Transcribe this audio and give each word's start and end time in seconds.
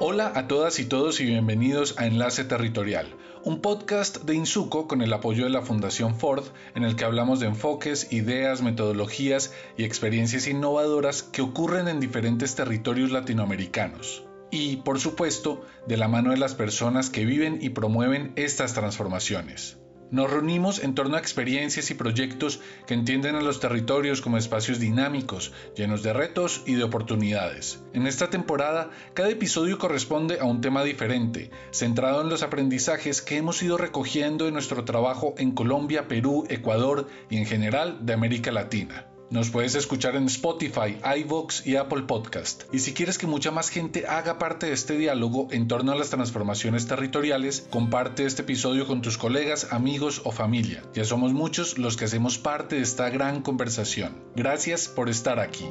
Hola 0.00 0.30
a 0.36 0.46
todas 0.46 0.78
y 0.78 0.84
todos 0.84 1.18
y 1.18 1.24
bienvenidos 1.24 1.98
a 1.98 2.06
Enlace 2.06 2.44
Territorial, 2.44 3.16
un 3.42 3.60
podcast 3.60 4.18
de 4.18 4.36
Insuco 4.36 4.86
con 4.86 5.02
el 5.02 5.12
apoyo 5.12 5.42
de 5.42 5.50
la 5.50 5.62
Fundación 5.62 6.14
Ford 6.14 6.44
en 6.76 6.84
el 6.84 6.94
que 6.94 7.04
hablamos 7.04 7.40
de 7.40 7.48
enfoques, 7.48 8.12
ideas, 8.12 8.62
metodologías 8.62 9.52
y 9.76 9.82
experiencias 9.82 10.46
innovadoras 10.46 11.24
que 11.24 11.42
ocurren 11.42 11.88
en 11.88 11.98
diferentes 11.98 12.54
territorios 12.54 13.10
latinoamericanos. 13.10 14.22
Y, 14.52 14.76
por 14.76 15.00
supuesto, 15.00 15.66
de 15.88 15.96
la 15.96 16.06
mano 16.06 16.30
de 16.30 16.36
las 16.36 16.54
personas 16.54 17.10
que 17.10 17.24
viven 17.24 17.58
y 17.60 17.70
promueven 17.70 18.32
estas 18.36 18.74
transformaciones. 18.74 19.77
Nos 20.10 20.30
reunimos 20.30 20.82
en 20.82 20.94
torno 20.94 21.16
a 21.16 21.20
experiencias 21.20 21.90
y 21.90 21.94
proyectos 21.94 22.60
que 22.86 22.94
entienden 22.94 23.34
a 23.34 23.42
los 23.42 23.60
territorios 23.60 24.22
como 24.22 24.38
espacios 24.38 24.78
dinámicos, 24.78 25.52
llenos 25.76 26.02
de 26.02 26.14
retos 26.14 26.62
y 26.64 26.74
de 26.74 26.84
oportunidades. 26.84 27.80
En 27.92 28.06
esta 28.06 28.30
temporada, 28.30 28.90
cada 29.12 29.28
episodio 29.28 29.76
corresponde 29.76 30.40
a 30.40 30.44
un 30.44 30.62
tema 30.62 30.82
diferente, 30.82 31.50
centrado 31.72 32.22
en 32.22 32.30
los 32.30 32.42
aprendizajes 32.42 33.20
que 33.20 33.36
hemos 33.36 33.62
ido 33.62 33.76
recogiendo 33.76 34.48
en 34.48 34.54
nuestro 34.54 34.84
trabajo 34.84 35.34
en 35.36 35.52
Colombia, 35.52 36.08
Perú, 36.08 36.46
Ecuador 36.48 37.06
y 37.28 37.36
en 37.36 37.44
general 37.44 38.06
de 38.06 38.14
América 38.14 38.50
Latina. 38.50 39.07
Nos 39.30 39.50
puedes 39.50 39.74
escuchar 39.74 40.16
en 40.16 40.24
Spotify, 40.24 40.96
iVoox 41.18 41.66
y 41.66 41.76
Apple 41.76 42.04
Podcast. 42.04 42.62
Y 42.72 42.78
si 42.78 42.94
quieres 42.94 43.18
que 43.18 43.26
mucha 43.26 43.50
más 43.50 43.68
gente 43.68 44.06
haga 44.06 44.38
parte 44.38 44.66
de 44.66 44.72
este 44.72 44.96
diálogo 44.96 45.48
en 45.50 45.68
torno 45.68 45.92
a 45.92 45.96
las 45.96 46.08
transformaciones 46.08 46.86
territoriales, 46.86 47.66
comparte 47.68 48.24
este 48.24 48.40
episodio 48.40 48.86
con 48.86 49.02
tus 49.02 49.18
colegas, 49.18 49.70
amigos 49.70 50.22
o 50.24 50.32
familia. 50.32 50.82
Ya 50.94 51.04
somos 51.04 51.34
muchos 51.34 51.76
los 51.76 51.98
que 51.98 52.06
hacemos 52.06 52.38
parte 52.38 52.76
de 52.76 52.82
esta 52.82 53.10
gran 53.10 53.42
conversación. 53.42 54.16
Gracias 54.34 54.88
por 54.88 55.10
estar 55.10 55.40
aquí. 55.40 55.66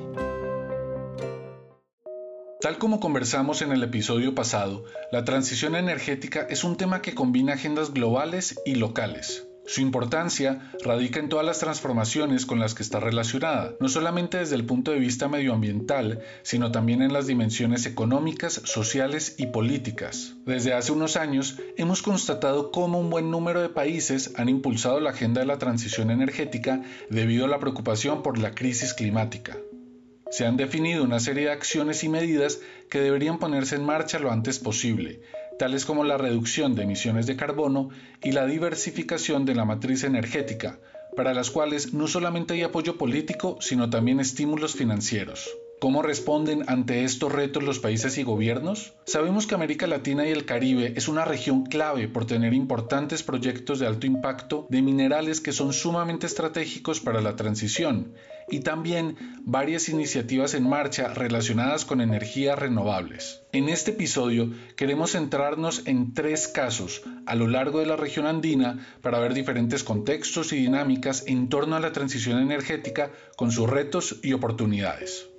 Tal 2.62 2.78
como 2.78 3.00
conversamos 3.00 3.64
en 3.64 3.72
el 3.72 3.82
episodio 3.82 4.36
pasado, 4.36 4.84
la 5.12 5.26
transición 5.26 5.76
energética 5.76 6.46
es 6.48 6.64
un 6.64 6.76
tema 6.76 7.02
que 7.02 7.16
combina 7.16 7.54
agendas 7.54 7.92
globales 7.92 8.60
y 8.68 8.76
locales. 8.76 9.47
Su 9.68 9.82
importancia 9.82 10.72
radica 10.82 11.20
en 11.20 11.28
todas 11.28 11.46
las 11.46 11.60
transformaciones 11.60 12.46
con 12.46 12.58
las 12.58 12.74
que 12.74 12.84
está 12.84 13.02
relacionada, 13.02 13.76
no 13.82 13.90
solamente 13.90 14.38
desde 14.38 14.56
el 14.56 14.66
punto 14.66 14.92
de 14.92 15.00
vista 15.00 15.28
medioambiental, 15.28 16.22
sino 16.42 16.72
también 16.72 17.02
en 17.02 17.12
las 17.12 17.28
dimensiones 17.28 17.86
económicas, 17.86 18.62
sociales 18.64 19.36
y 19.38 19.48
políticas. 19.48 20.36
Desde 20.46 20.74
hace 20.74 20.94
unos 20.94 21.18
años 21.18 21.60
hemos 21.76 22.02
constatado 22.02 22.72
cómo 22.72 22.98
un 22.98 23.10
buen 23.10 23.30
número 23.30 23.62
de 23.62 23.68
países 23.68 24.32
han 24.38 24.48
impulsado 24.48 25.02
la 25.02 25.10
agenda 25.10 25.42
de 25.42 25.48
la 25.48 25.60
transición 25.60 26.12
energética 26.12 26.82
debido 27.10 27.44
a 27.44 27.50
la 27.50 27.60
preocupación 27.60 28.24
por 28.24 28.38
la 28.38 28.56
crisis 28.56 28.94
climática. 28.94 29.58
Se 30.32 30.46
han 30.46 30.56
definido 30.56 31.04
una 31.04 31.20
serie 31.20 31.46
de 31.46 31.52
acciones 31.52 32.06
y 32.06 32.10
medidas 32.10 32.60
que 32.90 33.00
deberían 33.00 33.38
ponerse 33.38 33.76
en 33.76 33.86
marcha 33.86 34.18
lo 34.20 34.32
antes 34.32 34.60
posible, 34.60 35.22
tales 35.58 35.86
como 35.86 36.04
la 36.04 36.18
reducción 36.18 36.76
de 36.76 36.84
emisiones 36.84 37.26
de 37.28 37.36
carbono 37.36 37.90
y 38.24 38.32
la 38.32 38.46
diversificación 38.46 39.46
de 39.46 39.56
la 39.56 39.66
matriz 39.66 40.04
energética, 40.04 40.80
para 41.16 41.34
las 41.34 41.50
cuales 41.50 41.94
no 41.94 42.08
solamente 42.08 42.54
hay 42.54 42.64
apoyo 42.64 42.98
político, 42.98 43.58
sino 43.60 43.90
también 43.90 44.20
estímulos 44.20 44.76
financieros. 44.76 45.50
¿Cómo 45.80 46.02
responden 46.02 46.64
ante 46.66 47.04
estos 47.04 47.32
retos 47.32 47.62
los 47.62 47.78
países 47.78 48.18
y 48.18 48.24
gobiernos? 48.24 48.96
Sabemos 49.06 49.46
que 49.46 49.54
América 49.54 49.86
Latina 49.86 50.28
y 50.28 50.32
el 50.32 50.46
Caribe 50.46 50.94
es 50.96 51.08
una 51.08 51.24
región 51.24 51.68
clave 51.68 52.08
por 52.08 52.26
tener 52.26 52.56
importantes 52.56 53.22
proyectos 53.22 53.78
de 53.78 53.86
alto 53.86 54.08
impacto 54.08 54.66
de 54.72 54.82
minerales 54.82 55.40
que 55.40 55.52
son 55.52 55.74
sumamente 55.74 56.26
estratégicos 56.26 57.00
para 57.00 57.22
la 57.22 57.36
transición 57.36 58.16
y 58.50 58.62
también 58.62 59.18
varias 59.44 59.88
iniciativas 59.88 60.56
en 60.56 60.68
marcha 60.68 61.14
relacionadas 61.14 61.86
con 61.86 62.02
energías 62.02 62.58
renovables. 62.58 63.44
En 63.52 63.70
este 63.70 63.92
episodio 63.92 64.52
queremos 64.78 65.12
centrarnos 65.12 65.84
en 65.86 66.16
tres 66.16 66.48
casos 66.48 67.04
a 67.28 67.36
lo 67.36 67.46
largo 67.46 67.82
de 67.82 67.86
la 67.86 67.98
región 67.98 68.26
andina 68.26 68.80
para 69.02 69.20
ver 69.20 69.36
diferentes 69.36 69.84
contextos 69.84 70.54
y 70.54 70.58
dinámicas 70.58 71.24
en 71.28 71.50
torno 71.50 71.76
a 71.76 71.80
la 71.80 71.92
transición 71.92 72.40
energética 72.42 73.12
con 73.36 73.52
sus 73.52 73.70
retos 73.70 74.20
y 74.24 74.34
oportunidades. 74.34 75.30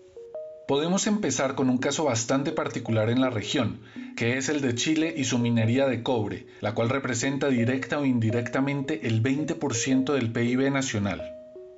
Podemos 0.68 1.06
empezar 1.06 1.54
con 1.54 1.70
un 1.70 1.78
caso 1.78 2.04
bastante 2.04 2.52
particular 2.52 3.08
en 3.08 3.22
la 3.22 3.30
región, 3.30 3.80
que 4.18 4.36
es 4.36 4.50
el 4.50 4.60
de 4.60 4.74
Chile 4.74 5.14
y 5.16 5.24
su 5.24 5.38
minería 5.38 5.88
de 5.88 6.02
cobre, 6.02 6.46
la 6.60 6.74
cual 6.74 6.90
representa 6.90 7.48
directa 7.48 7.98
o 7.98 8.04
indirectamente 8.04 9.06
el 9.06 9.22
20% 9.22 10.12
del 10.12 10.30
PIB 10.30 10.70
nacional. 10.70 11.22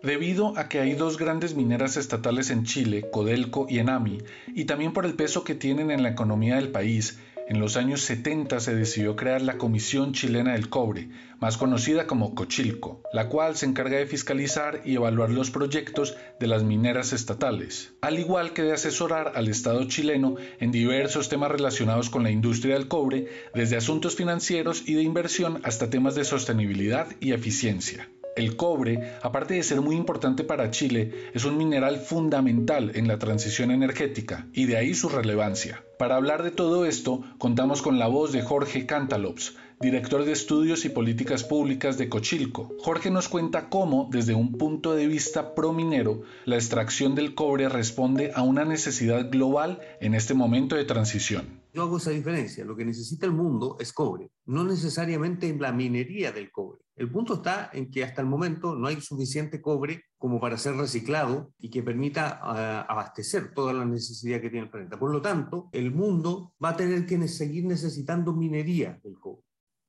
Debido 0.03 0.59
a 0.59 0.69
que 0.69 0.81
hay 0.81 0.95
dos 0.95 1.19
grandes 1.19 1.55
mineras 1.55 1.97
estatales 1.97 2.51
en 2.51 2.65
Chile, 2.65 3.05
Codelco 3.13 3.69
y 3.71 3.79
Enami, 3.79 4.23
y 4.57 4.65
también 4.65 4.93
por 4.93 5.07
el 5.07 5.15
peso 5.15 5.45
que 5.45 5.55
tienen 5.55 5.93
en 5.93 6.03
la 6.03 6.09
economía 6.09 6.57
del 6.57 6.73
país, 6.73 7.17
en 7.51 7.59
los 7.59 7.77
años 7.77 8.03
70 8.03 8.61
se 8.61 8.77
decidió 8.77 9.17
crear 9.17 9.43
la 9.43 9.59
Comisión 9.59 10.13
Chilena 10.13 10.53
del 10.53 10.69
Cobre, 10.69 11.09
más 11.41 11.57
conocida 11.57 12.07
como 12.07 12.37
Cochilco, 12.37 13.03
la 13.13 13.29
cual 13.29 13.57
se 13.57 13.67
encarga 13.67 13.99
de 13.99 14.07
fiscalizar 14.07 14.83
y 14.85 14.95
evaluar 14.95 15.31
los 15.31 15.51
proyectos 15.51 16.17
de 16.39 16.47
las 16.47 16.63
mineras 16.63 17.13
estatales, 17.13 17.93
al 18.03 18.21
igual 18.21 18.53
que 18.53 18.63
de 18.63 18.73
asesorar 18.73 19.33
al 19.35 19.49
Estado 19.49 19.83
chileno 19.89 20.37
en 20.61 20.71
diversos 20.71 21.29
temas 21.29 21.51
relacionados 21.51 22.09
con 22.09 22.23
la 22.23 22.31
industria 22.31 22.75
del 22.75 22.87
cobre, 22.87 23.27
desde 23.53 23.77
asuntos 23.77 24.15
financieros 24.15 24.85
y 24.87 24.95
de 24.95 25.03
inversión 25.03 25.61
hasta 25.65 25.91
temas 25.91 26.15
de 26.15 26.23
sostenibilidad 26.23 27.09
y 27.19 27.33
eficiencia. 27.33 28.09
El 28.37 28.57
cobre, 28.57 29.13
aparte 29.23 29.55
de 29.55 29.63
ser 29.63 29.81
muy 29.81 29.97
importante 29.97 30.45
para 30.45 30.71
Chile, 30.71 31.31
es 31.35 31.45
un 31.45 31.57
mineral 31.57 31.99
fundamental 31.99 32.93
en 32.95 33.09
la 33.09 33.19
transición 33.19 33.71
energética 33.71 34.47
y 34.53 34.67
de 34.67 34.77
ahí 34.77 34.95
su 34.95 35.09
relevancia. 35.09 35.85
Para 35.99 36.17
hablar 36.17 36.43
de 36.43 36.51
todo 36.51 36.87
esto, 36.87 37.23
contamos 37.39 37.83
con 37.83 37.99
la 37.99 38.07
voz 38.07 38.33
de 38.33 38.43
Jorge 38.43 38.87
Cantalops, 38.87 39.57
director 39.83 40.27
de 40.27 40.33
Estudios 40.33 40.85
y 40.85 40.91
Políticas 40.91 41.43
Públicas 41.43 41.97
de 41.97 42.11
Cochilco. 42.11 42.77
Jorge 42.81 43.11
nos 43.11 43.31
cuenta 43.31 43.71
cómo, 43.71 44.11
desde 44.13 44.35
un 44.35 44.53
punto 44.53 44.95
de 44.95 45.07
vista 45.07 45.55
prominero, 45.55 46.21
la 46.45 46.57
extracción 46.57 47.15
del 47.15 47.35
cobre 47.35 47.67
responde 47.71 48.31
a 48.35 48.43
una 48.43 48.67
necesidad 48.67 49.31
global 49.31 49.81
en 50.03 50.15
este 50.15 50.35
momento 50.35 50.77
de 50.77 50.85
transición. 50.85 51.63
Yo 51.73 51.85
hago 51.85 51.97
esa 51.97 52.11
diferencia. 52.11 52.63
Lo 52.65 52.77
que 52.77 52.85
necesita 52.85 53.25
el 53.25 53.33
mundo 53.33 53.79
es 53.81 53.95
cobre, 53.95 54.31
no 54.45 54.65
necesariamente 54.65 55.49
en 55.49 55.63
la 55.63 55.73
minería 55.73 56.31
del 56.31 56.51
cobre. 56.51 56.81
El 56.97 57.11
punto 57.11 57.35
está 57.35 57.71
en 57.73 57.91
que 57.91 58.05
hasta 58.05 58.21
el 58.21 58.27
momento 58.27 58.75
no 58.75 58.87
hay 58.87 59.01
suficiente 59.01 59.63
cobre 59.63 60.05
como 60.19 60.39
para 60.39 60.59
ser 60.59 60.75
reciclado 60.75 61.55
y 61.59 61.71
que 61.71 61.83
permita 61.83 62.41
uh, 62.43 62.93
abastecer 62.93 63.55
toda 63.55 63.73
la 63.73 63.87
necesidad 63.87 64.43
que 64.43 64.51
tiene 64.51 64.67
el 64.67 64.71
planeta. 64.71 64.99
Por 64.99 65.11
lo 65.11 65.23
tanto, 65.23 65.71
el 65.73 65.91
mundo 65.93 66.53
va 66.63 66.71
a 66.71 66.77
tener 66.77 67.07
que 67.07 67.27
seguir 67.29 67.65
necesitando 67.65 68.35
minería 68.35 69.01
del 69.03 69.19
cobre. 69.19 69.30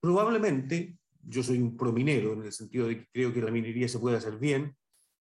Probablemente, 0.02 0.98
yo 1.24 1.44
soy 1.44 1.60
un 1.60 1.78
prominero 1.78 2.34
en 2.34 2.44
el 2.44 2.52
sentido 2.52 2.88
de 2.88 2.98
que 2.98 3.08
creo 3.14 3.34
que 3.34 3.42
la 3.42 3.52
minería 3.52 3.88
se 3.88 4.00
puede 4.00 4.18
hacer 4.18 4.38
bien, 4.38 4.76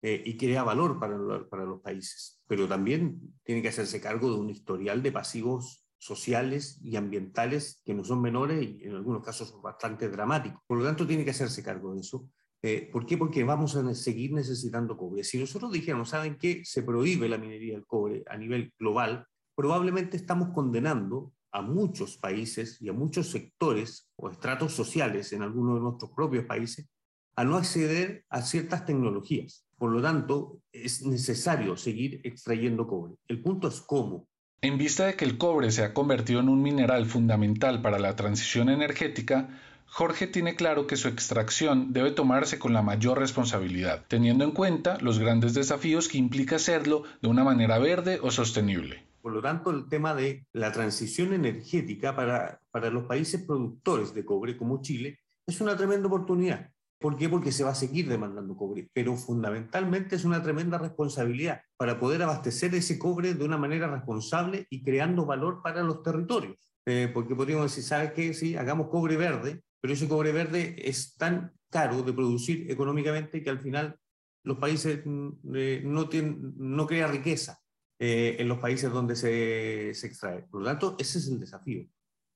eh, 0.04 0.22
y 0.24 0.38
crea 0.38 0.64
valor 0.64 1.00
para, 1.00 1.18
los 1.66 1.82
países, 1.82 2.40
pero 2.48 2.68
también 2.68 3.20
tiene 3.44 3.64
que 3.64 3.70
hacerse 3.70 4.00
cargo 4.00 4.32
de 4.32 4.40
un 4.40 4.50
historial 4.52 5.02
de 5.02 5.12
pasivos 5.12 5.88
sociales 5.98 6.80
y 6.84 6.98
ambientales 6.98 7.82
que 7.84 7.96
no 7.96 8.04
son 8.04 8.22
menores 8.22 8.62
y 8.62 8.84
en 8.84 8.94
algunos 8.94 9.24
casos 9.26 9.50
son 9.50 9.62
bastante 9.64 10.08
dramáticos. 10.08 10.62
Por 10.68 10.78
lo 10.78 10.86
tanto, 10.86 11.08
tiene 11.08 11.26
que 11.26 11.32
hacerse 11.32 11.64
cargo 11.64 11.96
de 11.96 12.02
eso. 12.02 12.30
Eh, 12.62 12.88
¿Por 12.92 13.08
qué? 13.08 13.18
Porque 13.18 13.44
vamos 13.44 13.76
a 13.76 13.96
seguir 13.96 14.34
necesitando 14.34 14.96
cobre. 14.96 15.24
Si 15.24 15.40
nosotros 15.40 15.72
dijéramos, 15.72 16.10
¿saben 16.10 16.38
qué? 16.38 16.62
Se 16.64 16.84
prohíbe 16.84 17.28
la 17.28 17.40
minería 17.40 17.74
del 17.74 17.88
cobre 17.88 18.24
a 18.28 18.38
nivel 18.38 18.72
global, 18.78 19.26
probablemente 19.56 20.16
estamos 20.16 20.50
condenando 20.54 21.34
a 21.58 21.62
muchos 21.64 22.18
países 22.18 22.80
y 22.80 22.88
a 22.88 22.94
muchos 22.94 23.32
sectores 23.32 24.08
o 24.16 24.30
estratos 24.30 24.74
sociales 24.74 25.34
en 25.34 25.42
algunos 25.42 25.76
de 25.76 25.82
nuestros 25.82 26.12
propios 26.12 26.46
países 26.46 26.88
a 27.36 27.44
no 27.44 27.58
acceder 27.58 28.26
a 28.30 28.44
ciertas 28.44 28.86
tecnologías. 28.86 29.66
Por 29.76 29.92
lo 29.92 30.00
tanto, 30.00 30.60
es 30.72 31.04
necesario 31.04 31.76
seguir 31.76 32.22
extrayendo 32.24 32.86
cobre. 32.86 33.16
El 33.28 33.42
punto 33.42 33.68
es 33.70 33.82
cómo. 33.82 34.28
En 34.62 34.78
vista 34.78 35.08
de 35.08 35.16
que 35.16 35.26
el 35.26 35.40
cobre 35.40 35.72
se 35.72 35.84
ha 35.84 35.96
convertido 35.96 36.42
en 36.42 36.50
un 36.50 36.62
mineral 36.62 37.08
fundamental 37.08 37.82
para 37.82 37.98
la 37.98 38.16
transición 38.16 38.70
energética, 38.70 39.50
Jorge 39.88 40.28
tiene 40.28 40.56
claro 40.56 40.86
que 40.86 40.96
su 40.96 41.08
extracción 41.08 41.92
debe 41.92 42.12
tomarse 42.12 42.60
con 42.60 42.74
la 42.74 42.84
mayor 42.84 43.18
responsabilidad, 43.18 44.06
teniendo 44.08 44.44
en 44.44 44.52
cuenta 44.52 45.00
los 45.02 45.18
grandes 45.18 45.56
desafíos 45.56 46.08
que 46.08 46.20
implica 46.20 46.58
hacerlo 46.58 47.02
de 47.24 47.30
una 47.30 47.44
manera 47.44 47.80
verde 47.80 48.20
o 48.22 48.30
sostenible. 48.30 49.07
Por 49.28 49.34
lo 49.34 49.42
tanto, 49.42 49.72
el 49.72 49.90
tema 49.90 50.16
de 50.16 50.48
la 50.54 50.72
transición 50.72 51.34
energética 51.34 52.16
para, 52.16 52.62
para 52.72 52.90
los 52.90 53.04
países 53.04 53.44
productores 53.46 54.14
de 54.14 54.24
cobre 54.24 54.56
como 54.56 54.82
Chile 54.82 55.20
es 55.46 55.60
una 55.60 55.76
tremenda 55.76 56.08
oportunidad. 56.08 56.72
¿Por 56.98 57.18
qué? 57.18 57.28
Porque 57.28 57.52
se 57.52 57.66
va 57.66 57.72
a 57.72 57.76
seguir 57.76 58.08
demandando 58.08 58.56
cobre, 58.56 58.90
pero 58.94 59.18
fundamentalmente 59.18 60.16
es 60.16 60.24
una 60.24 60.42
tremenda 60.42 60.78
responsabilidad 60.78 61.60
para 61.76 62.00
poder 62.00 62.24
abastecer 62.24 62.74
ese 62.74 62.98
cobre 62.98 63.34
de 63.34 63.44
una 63.44 63.58
manera 63.58 63.92
responsable 63.92 64.66
y 64.70 64.82
creando 64.82 65.26
valor 65.26 65.62
para 65.62 65.84
los 65.84 66.02
territorios. 66.04 66.56
Eh, 66.86 67.12
porque 67.14 67.36
podríamos 67.36 67.66
decir, 67.66 67.84
¿sabes 67.84 68.14
qué? 68.14 68.34
Sí, 68.34 68.56
hagamos 68.56 68.88
cobre 68.88 69.18
verde, 69.18 69.62
pero 69.82 69.94
ese 69.94 70.08
cobre 70.08 70.32
verde 70.32 70.74
es 70.78 71.18
tan 71.18 71.52
caro 71.70 72.02
de 72.02 72.14
producir 72.14 72.72
económicamente 72.72 73.44
que 73.44 73.50
al 73.50 73.60
final 73.60 74.00
los 74.46 74.58
países 74.58 75.02
mm, 75.04 75.30
eh, 75.54 75.82
no, 75.84 76.08
tienen, 76.08 76.54
no 76.56 76.88
riqueza 76.88 77.60
eh, 78.00 78.36
en 78.40 78.48
los 78.48 78.60
países 78.60 78.92
donde 78.92 79.16
se, 79.16 79.94
se 79.94 80.08
extrae. 80.08 80.44
Por 80.44 80.62
lo 80.62 80.68
tanto, 80.68 80.96
ese 81.00 81.20
es 81.20 81.28
el 81.28 81.40
desafío. 81.40 81.86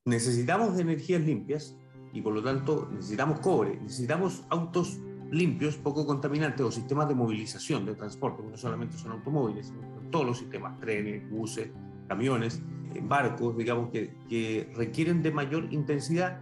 Necesitamos 0.06 0.80
energías 0.80 1.22
limpias, 1.22 1.75
y 2.13 2.22
por 2.22 2.34
lo 2.34 2.44
tanto 2.44 2.90
necesitamos 2.92 3.40
cobre, 3.40 3.80
necesitamos 3.81 4.44
autos 4.50 5.00
limpios, 5.31 5.78
poco 5.78 6.06
contaminantes 6.06 6.62
o 6.66 6.72
sistemas 6.72 7.08
de 7.08 7.16
movilización, 7.16 7.86
de 7.86 7.96
transporte, 7.96 8.44
no 8.44 8.58
solamente 8.58 8.98
son 8.98 9.13
automóviles, 9.13 9.74
todos 10.12 10.25
los 10.25 10.38
sistemas, 10.40 10.78
trenes, 10.80 11.30
buses, 11.30 11.69
camiones, 12.10 12.62
eh, 12.94 13.02
barcos, 13.02 13.57
digamos, 13.57 13.90
que, 13.92 14.14
que 14.28 14.69
requieren 14.75 15.24
de 15.24 15.31
mayor 15.31 15.72
intensidad 15.72 16.42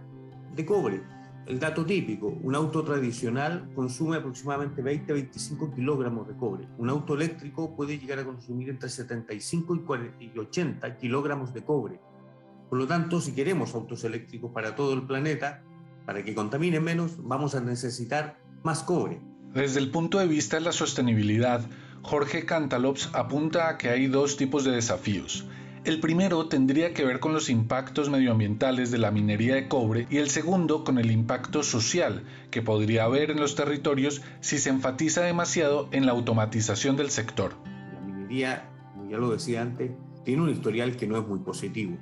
de 0.56 0.66
cobre. 0.66 1.02
El 1.50 1.58
dato 1.58 1.84
típico, 1.84 2.28
un 2.44 2.54
auto 2.54 2.84
tradicional 2.84 3.72
consume 3.74 4.18
aproximadamente 4.18 4.84
20-25 4.84 5.74
kilogramos 5.74 6.28
de 6.28 6.36
cobre. 6.36 6.68
Un 6.78 6.88
auto 6.88 7.14
eléctrico 7.16 7.74
puede 7.74 7.98
llegar 7.98 8.20
a 8.20 8.24
consumir 8.24 8.70
entre 8.70 8.88
75 8.88 9.76
y 10.20 10.38
80 10.38 10.96
kilogramos 10.96 11.52
de 11.52 11.64
cobre. 11.64 12.00
Por 12.68 12.78
lo 12.78 12.86
tanto, 12.86 13.20
si 13.20 13.32
queremos 13.32 13.74
autos 13.74 14.04
eléctricos 14.04 14.52
para 14.52 14.76
todo 14.76 14.94
el 14.94 15.08
planeta, 15.08 15.64
para 16.06 16.22
que 16.22 16.36
contaminen 16.36 16.84
menos, 16.84 17.16
vamos 17.18 17.56
a 17.56 17.60
necesitar 17.60 18.38
más 18.62 18.84
cobre. 18.84 19.20
Desde 19.52 19.80
el 19.80 19.90
punto 19.90 20.20
de 20.20 20.28
vista 20.28 20.56
de 20.56 20.62
la 20.62 20.72
sostenibilidad, 20.72 21.68
Jorge 22.02 22.46
Cantalops 22.46 23.10
apunta 23.12 23.68
a 23.68 23.76
que 23.76 23.88
hay 23.88 24.06
dos 24.06 24.36
tipos 24.36 24.62
de 24.62 24.70
desafíos. 24.70 25.44
El 25.82 25.98
primero 25.98 26.46
tendría 26.46 26.92
que 26.92 27.06
ver 27.06 27.20
con 27.20 27.32
los 27.32 27.48
impactos 27.48 28.10
medioambientales 28.10 28.90
de 28.90 28.98
la 28.98 29.10
minería 29.10 29.54
de 29.54 29.66
cobre 29.66 30.06
y 30.10 30.18
el 30.18 30.28
segundo 30.28 30.84
con 30.84 30.98
el 30.98 31.10
impacto 31.10 31.62
social 31.62 32.24
que 32.50 32.60
podría 32.60 33.04
haber 33.04 33.30
en 33.30 33.40
los 33.40 33.54
territorios 33.54 34.20
si 34.40 34.58
se 34.58 34.68
enfatiza 34.68 35.22
demasiado 35.22 35.88
en 35.90 36.04
la 36.04 36.12
automatización 36.12 36.98
del 36.98 37.08
sector. 37.08 37.54
La 37.94 38.00
minería, 38.00 38.70
como 38.92 39.10
ya 39.10 39.16
lo 39.16 39.30
decía 39.30 39.62
antes, 39.62 39.90
tiene 40.22 40.42
un 40.42 40.50
historial 40.50 40.96
que 40.96 41.06
no 41.06 41.16
es 41.16 41.26
muy 41.26 41.38
positivo. 41.38 41.96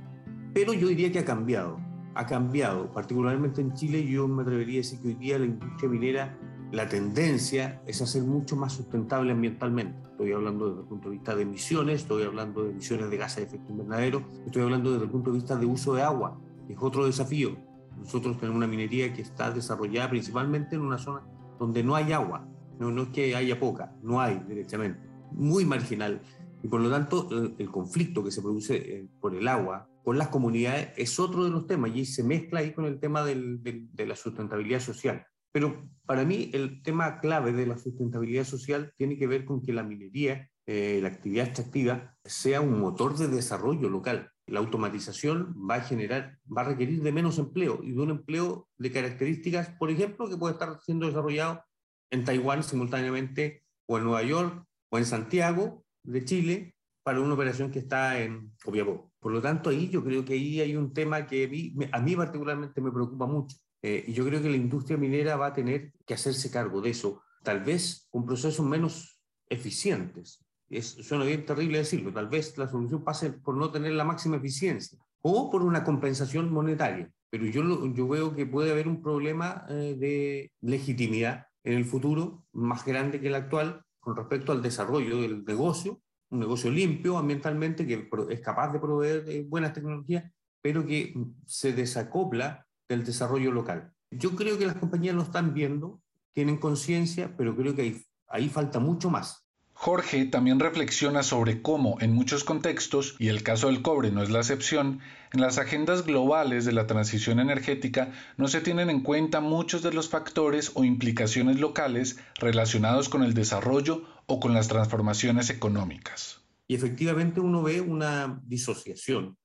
Pero 0.52 0.72
yo 0.72 0.88
diría 0.88 1.12
que 1.12 1.20
ha 1.20 1.24
cambiado, 1.24 1.78
ha 2.16 2.26
cambiado, 2.26 2.92
particularmente 2.92 3.60
en 3.60 3.74
Chile, 3.74 4.04
yo 4.04 4.26
me 4.26 4.42
atrevería 4.42 4.78
a 4.78 4.82
decir 4.82 4.98
que 4.98 5.08
hoy 5.08 5.14
día 5.14 5.38
la 5.38 5.46
industria 5.46 5.88
minera, 5.88 6.38
la 6.70 6.86
tendencia 6.86 7.80
es 7.86 8.02
a 8.02 8.06
ser 8.06 8.22
mucho 8.22 8.54
más 8.54 8.74
sustentable 8.74 9.32
ambientalmente. 9.32 9.98
Estoy 10.10 10.32
hablando 10.32 10.68
desde 10.68 10.80
el 10.82 10.86
punto 10.86 11.08
de 11.08 11.16
vista 11.16 11.34
de 11.34 11.42
emisiones, 11.42 12.02
estoy 12.02 12.24
hablando 12.24 12.64
de 12.64 12.70
emisiones 12.70 13.10
de 13.10 13.16
gases 13.16 13.36
de 13.36 13.42
efecto 13.44 13.72
invernadero, 13.72 14.24
estoy 14.44 14.62
hablando 14.62 14.92
desde 14.92 15.04
el 15.04 15.10
punto 15.10 15.30
de 15.30 15.38
vista 15.38 15.56
de 15.56 15.64
uso 15.64 15.94
de 15.94 16.02
agua, 16.02 16.38
que 16.66 16.74
es 16.74 16.78
otro 16.80 17.06
desafío. 17.06 17.56
Nosotros 17.96 18.36
tenemos 18.38 18.58
una 18.58 18.66
minería 18.66 19.12
que 19.12 19.22
está 19.22 19.50
desarrollada 19.50 20.10
principalmente 20.10 20.76
en 20.76 20.82
una 20.82 20.98
zona 20.98 21.22
donde 21.58 21.82
no 21.82 21.96
hay 21.96 22.12
agua, 22.12 22.46
no, 22.78 22.90
no 22.90 23.04
es 23.04 23.08
que 23.08 23.34
haya 23.34 23.58
poca, 23.58 23.94
no 24.02 24.20
hay 24.20 24.38
directamente, 24.46 25.00
muy 25.32 25.64
marginal. 25.64 26.20
Y 26.62 26.68
por 26.68 26.80
lo 26.80 26.90
tanto, 26.90 27.28
el, 27.56 27.70
conflicto 27.70 28.22
que 28.22 28.30
se 28.30 28.42
produce 28.42 28.76
eh, 28.76 29.08
por 29.20 29.34
el 29.34 29.46
agua 29.48 29.88
con 30.04 30.18
las 30.18 30.28
comunidades 30.28 30.90
es 30.96 31.18
otro 31.18 31.44
de 31.44 31.50
los 31.50 31.66
temas 31.66 31.92
y 31.94 32.04
se 32.04 32.24
mezcla 32.24 32.60
ahí 32.60 32.72
con 32.72 32.84
el 32.84 32.98
tema 32.98 33.24
de 33.24 34.06
la 34.06 34.16
sustentabilidad 34.16 34.80
social. 34.80 35.24
Pero 35.52 35.88
para 36.06 36.24
mí 36.24 36.50
el 36.52 36.82
tema 36.82 37.20
clave 37.20 37.52
de 37.52 37.66
la 37.66 37.78
sustentabilidad 37.78 38.44
social 38.44 38.92
tiene 38.96 39.18
que 39.18 39.26
ver 39.26 39.44
con 39.44 39.62
que 39.62 39.72
la 39.72 39.82
minería, 39.82 40.48
eh, 40.66 40.98
la 41.02 41.08
actividad 41.08 41.46
extractiva, 41.46 42.14
sea 42.24 42.60
un 42.60 42.80
motor 42.80 43.16
de 43.16 43.28
desarrollo 43.28 43.88
local. 43.88 44.30
La 44.46 44.60
automatización 44.60 45.54
va 45.68 45.76
a 45.76 45.80
generar, 45.82 46.38
va 46.46 46.62
a 46.62 46.68
requerir 46.68 47.02
de 47.02 47.12
menos 47.12 47.38
empleo 47.38 47.80
y 47.82 47.92
de 47.92 48.00
un 48.00 48.10
empleo 48.10 48.68
de 48.78 48.92
características, 48.92 49.70
por 49.78 49.90
ejemplo, 49.90 50.28
que 50.28 50.36
puede 50.36 50.54
estar 50.54 50.80
siendo 50.80 51.06
desarrollado 51.06 51.62
en 52.10 52.24
Taiwán 52.24 52.62
simultáneamente 52.62 53.62
o 53.86 53.98
en 53.98 54.04
Nueva 54.04 54.22
York 54.22 54.64
o 54.90 54.98
en 54.98 55.04
Santiago 55.04 55.84
de 56.02 56.24
Chile 56.24 56.74
para 57.02 57.20
una 57.20 57.34
operación 57.34 57.70
que 57.70 57.78
está 57.78 58.20
en 58.20 58.52
Copiapó. 58.62 59.10
Por 59.18 59.32
lo 59.32 59.40
tanto, 59.40 59.70
ahí 59.70 59.88
yo 59.88 60.04
creo 60.04 60.24
que 60.24 60.34
ahí 60.34 60.60
hay 60.60 60.76
un 60.76 60.92
tema 60.92 61.26
que 61.26 61.44
a 61.44 61.48
mí, 61.48 61.74
a 61.92 62.00
mí 62.00 62.14
particularmente 62.14 62.80
me 62.80 62.92
preocupa 62.92 63.26
mucho. 63.26 63.56
Eh, 63.82 64.04
y 64.08 64.12
yo 64.12 64.24
creo 64.24 64.42
que 64.42 64.50
la 64.50 64.56
industria 64.56 64.96
minera 64.96 65.36
va 65.36 65.46
a 65.46 65.52
tener 65.52 65.92
que 66.06 66.14
hacerse 66.14 66.50
cargo 66.50 66.80
de 66.80 66.90
eso, 66.90 67.22
tal 67.42 67.62
vez 67.62 68.06
con 68.10 68.26
procesos 68.26 68.66
menos 68.66 69.20
eficientes. 69.48 70.44
Es, 70.68 70.86
suena 70.86 71.24
bien 71.24 71.46
terrible 71.46 71.78
decirlo, 71.78 72.12
tal 72.12 72.28
vez 72.28 72.58
la 72.58 72.68
solución 72.68 73.04
pase 73.04 73.30
por 73.30 73.56
no 73.56 73.70
tener 73.70 73.92
la 73.92 74.04
máxima 74.04 74.36
eficiencia 74.36 74.98
o 75.22 75.50
por 75.50 75.62
una 75.62 75.84
compensación 75.84 76.52
monetaria. 76.52 77.10
Pero 77.30 77.46
yo, 77.46 77.86
yo 77.92 78.08
veo 78.08 78.34
que 78.34 78.46
puede 78.46 78.70
haber 78.70 78.88
un 78.88 79.02
problema 79.02 79.64
eh, 79.68 79.96
de 79.98 80.52
legitimidad 80.60 81.46
en 81.64 81.74
el 81.74 81.84
futuro 81.84 82.46
más 82.52 82.84
grande 82.84 83.20
que 83.20 83.28
el 83.28 83.34
actual 83.34 83.82
con 84.00 84.16
respecto 84.16 84.52
al 84.52 84.62
desarrollo 84.62 85.20
del 85.20 85.44
negocio 85.44 86.00
un 86.30 86.40
negocio 86.40 86.70
limpio 86.70 87.16
ambientalmente, 87.16 87.86
que 87.86 88.08
es 88.30 88.40
capaz 88.40 88.72
de 88.72 88.80
proveer 88.80 89.44
buenas 89.44 89.72
tecnologías, 89.72 90.30
pero 90.60 90.84
que 90.84 91.14
se 91.46 91.72
desacopla 91.72 92.66
del 92.88 93.04
desarrollo 93.04 93.52
local. 93.52 93.92
Yo 94.10 94.34
creo 94.34 94.58
que 94.58 94.66
las 94.66 94.76
compañías 94.76 95.14
lo 95.14 95.22
están 95.22 95.54
viendo, 95.54 96.00
tienen 96.32 96.56
conciencia, 96.56 97.36
pero 97.36 97.54
creo 97.56 97.74
que 97.74 97.82
ahí, 97.82 98.04
ahí 98.28 98.48
falta 98.48 98.80
mucho 98.80 99.10
más. 99.10 99.48
Jorge 99.80 100.24
también 100.24 100.58
reflexiona 100.58 101.22
sobre 101.22 101.62
cómo, 101.62 101.98
en 102.00 102.12
muchos 102.12 102.42
contextos, 102.42 103.14
y 103.20 103.28
el 103.28 103.44
caso 103.44 103.68
del 103.68 103.80
cobre 103.80 104.10
no 104.10 104.24
es 104.24 104.30
la 104.30 104.40
excepción, 104.40 104.98
en 105.32 105.40
las 105.40 105.58
agendas 105.58 106.04
globales 106.04 106.64
de 106.64 106.72
la 106.72 106.88
transición 106.88 107.38
energética 107.38 108.12
no 108.36 108.48
se 108.48 108.60
tienen 108.60 108.90
en 108.90 109.04
cuenta 109.04 109.40
muchos 109.40 109.84
de 109.84 109.92
los 109.92 110.08
factores 110.08 110.72
o 110.74 110.82
implicaciones 110.82 111.60
locales 111.60 112.18
relacionados 112.40 113.08
con 113.08 113.22
el 113.22 113.34
desarrollo 113.34 114.02
o 114.26 114.40
con 114.40 114.52
las 114.52 114.66
transformaciones 114.66 115.48
económicas. 115.48 116.40
Y 116.66 116.74
efectivamente 116.74 117.38
uno 117.38 117.62
ve 117.62 117.80
una 117.80 118.42
disociación 118.46 119.38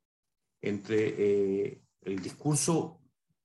entre 0.62 1.14
eh, 1.16 1.82
el 2.02 2.24
discurso 2.24 3.03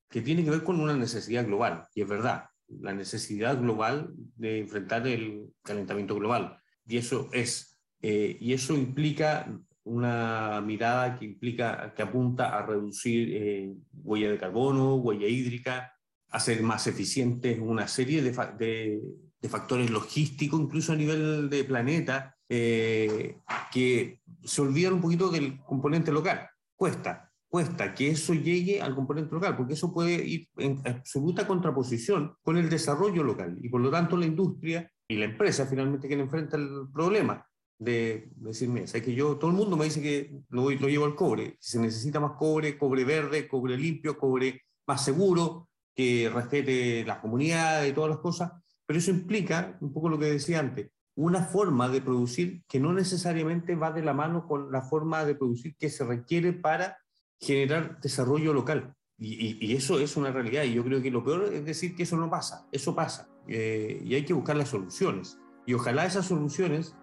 que 0.08 0.22
tiene 0.22 0.44
que 0.44 0.50
ver 0.50 0.64
con 0.64 0.80
una 0.80 0.96
necesidad 0.96 1.46
global, 1.46 1.86
y 1.94 2.02
es 2.02 2.08
verdad, 2.08 2.44
la 2.68 2.92
necesidad 2.92 3.58
global 3.58 4.12
de 4.36 4.60
enfrentar 4.60 5.06
el 5.06 5.46
calentamiento 5.62 6.14
global 6.14 6.58
y 6.88 6.96
eso 6.96 7.28
es. 7.32 7.78
Eh, 8.00 8.36
y 8.40 8.52
eso 8.52 8.74
implica 8.74 9.46
una 9.84 10.60
mirada 10.60 11.18
que 11.18 11.24
implica, 11.24 11.92
que 11.94 12.02
apunta 12.02 12.56
a 12.58 12.66
reducir 12.66 13.30
eh, 13.32 13.74
huella 13.92 14.30
de 14.30 14.38
carbono, 14.38 14.96
huella 14.96 15.26
hídrica, 15.26 15.92
a 16.30 16.40
ser 16.40 16.62
más 16.62 16.86
eficientes 16.86 17.58
una 17.58 17.88
serie 17.88 18.22
de 18.22 19.48
factores 19.48 19.90
logísticos, 19.90 20.60
incluso 20.60 20.92
a 20.92 20.96
nivel 20.96 21.48
de 21.48 21.64
planeta, 21.64 22.36
eh, 22.48 23.38
que 23.72 24.20
se 24.44 24.60
olvidan 24.60 24.94
un 24.94 25.00
poquito 25.00 25.30
del 25.30 25.58
componente 25.60 26.12
local. 26.12 26.48
Cuesta, 26.76 27.27
cuesta 27.48 27.94
que 27.94 28.10
eso 28.10 28.34
llegue 28.34 28.80
al 28.80 28.94
componente 28.94 29.34
local, 29.34 29.56
porque 29.56 29.74
eso 29.74 29.92
puede 29.92 30.24
ir 30.24 30.48
en 30.56 30.80
absoluta 30.86 31.46
contraposición 31.46 32.34
con 32.42 32.56
el 32.56 32.68
desarrollo 32.68 33.22
local. 33.22 33.56
Y 33.60 33.68
por 33.68 33.80
lo 33.80 33.90
tanto 33.90 34.16
la 34.16 34.26
industria 34.26 34.90
y 35.08 35.16
la 35.16 35.24
empresa 35.24 35.66
finalmente 35.66 36.08
quien 36.08 36.20
enfrenta 36.20 36.56
el 36.56 36.88
problema 36.92 37.44
de 37.78 38.30
decirme, 38.36 38.82
es 38.82 38.92
que 38.92 39.14
yo, 39.14 39.36
todo 39.36 39.50
el 39.50 39.56
mundo 39.56 39.76
me 39.76 39.84
dice 39.84 40.02
que 40.02 40.42
lo, 40.48 40.70
lo 40.70 40.88
llevo 40.88 41.04
al 41.04 41.14
cobre, 41.14 41.56
si 41.60 41.72
se 41.72 41.78
necesita 41.78 42.20
más 42.20 42.32
cobre, 42.32 42.76
cobre 42.76 43.04
verde, 43.04 43.46
cobre 43.46 43.76
limpio, 43.76 44.18
cobre 44.18 44.62
más 44.86 45.04
seguro, 45.04 45.68
que 45.94 46.30
respete 46.32 47.04
las 47.04 47.18
comunidades 47.18 47.90
y 47.90 47.94
todas 47.94 48.10
las 48.10 48.18
cosas, 48.18 48.52
pero 48.86 49.00
eso 49.00 49.10
implica, 49.10 49.76
un 49.80 49.92
poco 49.92 50.08
lo 50.08 50.18
que 50.18 50.26
decía 50.26 50.60
antes, 50.60 50.90
una 51.16 51.42
forma 51.42 51.88
de 51.88 52.00
producir 52.00 52.62
que 52.68 52.78
no 52.78 52.92
necesariamente 52.92 53.74
va 53.74 53.90
de 53.90 54.02
la 54.02 54.14
mano 54.14 54.46
con 54.46 54.70
la 54.70 54.82
forma 54.82 55.24
de 55.24 55.34
producir 55.34 55.74
que 55.76 55.90
se 55.90 56.04
requiere 56.04 56.52
para 56.52 56.98
generar 57.40 58.00
desarrollo 58.00 58.52
local. 58.52 58.94
Y, 59.20 59.74
eso 59.74 59.98
es 59.98 60.16
una 60.16 60.30
realidad. 60.30 60.62
Y 60.64 60.74
yo 60.74 60.84
creo 60.84 61.02
que 61.02 61.10
lo 61.10 61.24
peor 61.24 61.52
es 61.52 61.64
decir 61.64 61.96
que 61.96 62.04
eso 62.04 62.16
no 62.16 62.30
pasa. 62.30 62.68
Eso 62.70 62.94
pasa. 62.94 63.28
Eh, 63.48 64.00
y 64.04 64.14
hay 64.14 64.24
que 64.24 64.32
buscar 64.32 64.56
las 64.56 64.68
soluciones. 64.68 65.38
Y 65.66 65.74
ojalá 65.74 66.06
esas 66.06 66.26
soluciones 66.26 66.94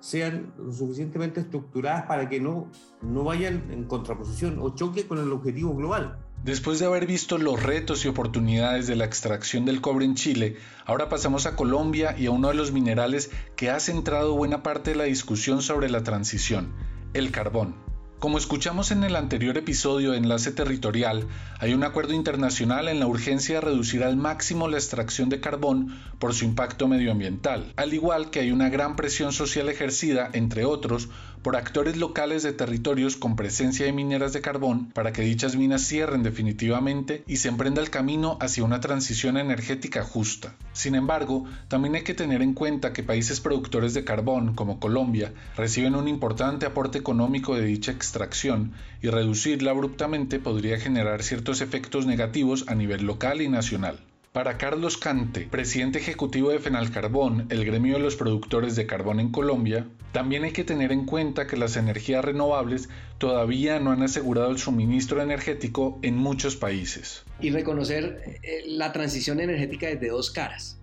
sean 0.00 0.54
lo 0.58 0.72
suficientemente 0.72 1.40
estructuradas 1.40 2.06
para 2.06 2.28
que 2.28 2.40
no, 2.40 2.70
no 3.02 3.24
vayan 3.24 3.70
en 3.70 3.84
contraposición 3.84 4.58
o 4.60 4.74
choque 4.74 5.06
con 5.06 5.18
el 5.18 5.32
objetivo 5.32 5.74
global. 5.74 6.18
Después 6.44 6.78
de 6.78 6.86
haber 6.86 7.06
visto 7.06 7.38
los 7.38 7.60
retos 7.62 8.04
y 8.04 8.08
oportunidades 8.08 8.86
de 8.86 8.94
la 8.94 9.04
extracción 9.04 9.64
del 9.64 9.80
cobre 9.80 10.04
en 10.04 10.14
Chile, 10.14 10.56
ahora 10.84 11.08
pasamos 11.08 11.46
a 11.46 11.56
Colombia 11.56 12.14
y 12.16 12.26
a 12.26 12.30
uno 12.30 12.48
de 12.48 12.54
los 12.54 12.70
minerales 12.70 13.30
que 13.56 13.70
ha 13.70 13.80
centrado 13.80 14.36
buena 14.36 14.62
parte 14.62 14.90
de 14.90 14.96
la 14.96 15.04
discusión 15.04 15.60
sobre 15.60 15.90
la 15.90 16.04
transición, 16.04 16.72
el 17.14 17.32
carbón. 17.32 17.85
Como 18.18 18.38
escuchamos 18.38 18.92
en 18.92 19.04
el 19.04 19.14
anterior 19.14 19.58
episodio 19.58 20.12
de 20.12 20.16
Enlace 20.16 20.50
Territorial, 20.50 21.28
hay 21.60 21.74
un 21.74 21.84
acuerdo 21.84 22.14
internacional 22.14 22.88
en 22.88 22.98
la 22.98 23.06
urgencia 23.06 23.56
de 23.56 23.60
reducir 23.60 24.02
al 24.02 24.16
máximo 24.16 24.68
la 24.68 24.78
extracción 24.78 25.28
de 25.28 25.40
carbón 25.40 25.94
por 26.18 26.32
su 26.32 26.46
impacto 26.46 26.88
medioambiental, 26.88 27.74
al 27.76 27.92
igual 27.92 28.30
que 28.30 28.40
hay 28.40 28.52
una 28.52 28.70
gran 28.70 28.96
presión 28.96 29.34
social 29.34 29.68
ejercida, 29.68 30.30
entre 30.32 30.64
otros, 30.64 31.10
por 31.46 31.54
actores 31.54 31.96
locales 31.96 32.42
de 32.42 32.52
territorios 32.52 33.16
con 33.16 33.36
presencia 33.36 33.86
de 33.86 33.92
mineras 33.92 34.32
de 34.32 34.40
carbón 34.40 34.90
para 34.90 35.12
que 35.12 35.22
dichas 35.22 35.54
minas 35.54 35.86
cierren 35.86 36.24
definitivamente 36.24 37.22
y 37.28 37.36
se 37.36 37.46
emprenda 37.46 37.80
el 37.80 37.88
camino 37.88 38.36
hacia 38.40 38.64
una 38.64 38.80
transición 38.80 39.36
energética 39.36 40.02
justa. 40.02 40.56
Sin 40.72 40.96
embargo, 40.96 41.44
también 41.68 41.94
hay 41.94 42.02
que 42.02 42.14
tener 42.14 42.42
en 42.42 42.52
cuenta 42.52 42.92
que 42.92 43.04
países 43.04 43.38
productores 43.38 43.94
de 43.94 44.02
carbón 44.02 44.56
como 44.56 44.80
Colombia 44.80 45.34
reciben 45.56 45.94
un 45.94 46.08
importante 46.08 46.66
aporte 46.66 46.98
económico 46.98 47.54
de 47.54 47.64
dicha 47.64 47.92
extracción 47.92 48.72
y 49.00 49.10
reducirla 49.10 49.70
abruptamente 49.70 50.40
podría 50.40 50.80
generar 50.80 51.22
ciertos 51.22 51.60
efectos 51.60 52.06
negativos 52.06 52.64
a 52.66 52.74
nivel 52.74 53.04
local 53.06 53.40
y 53.40 53.48
nacional. 53.48 54.00
Para 54.36 54.58
Carlos 54.58 54.98
Cante, 54.98 55.46
presidente 55.50 55.98
ejecutivo 55.98 56.50
de 56.50 56.58
Fenalcarbón, 56.58 57.46
el 57.48 57.64
gremio 57.64 57.94
de 57.94 58.00
los 58.00 58.16
productores 58.16 58.76
de 58.76 58.86
carbón 58.86 59.18
en 59.18 59.30
Colombia, 59.30 59.88
también 60.12 60.44
hay 60.44 60.52
que 60.52 60.62
tener 60.62 60.92
en 60.92 61.06
cuenta 61.06 61.46
que 61.46 61.56
las 61.56 61.74
energías 61.78 62.22
renovables 62.22 62.90
todavía 63.16 63.80
no 63.80 63.92
han 63.92 64.02
asegurado 64.02 64.50
el 64.50 64.58
suministro 64.58 65.22
energético 65.22 65.98
en 66.02 66.18
muchos 66.18 66.54
países. 66.54 67.24
Y 67.40 67.48
reconocer 67.48 68.38
eh, 68.42 68.64
la 68.66 68.92
transición 68.92 69.40
energética 69.40 69.86
desde 69.86 70.10
dos 70.10 70.30
caras. 70.30 70.78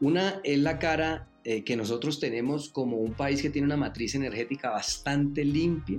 Una 0.00 0.40
es 0.42 0.58
la 0.58 0.78
cara 0.78 1.28
eh, 1.44 1.64
que 1.64 1.76
nosotros 1.76 2.18
tenemos 2.20 2.70
como 2.70 2.96
un 2.96 3.12
país 3.12 3.42
que 3.42 3.50
tiene 3.50 3.66
una 3.66 3.76
matriz 3.76 4.14
energética 4.14 4.70
bastante 4.70 5.44
limpia, 5.44 5.98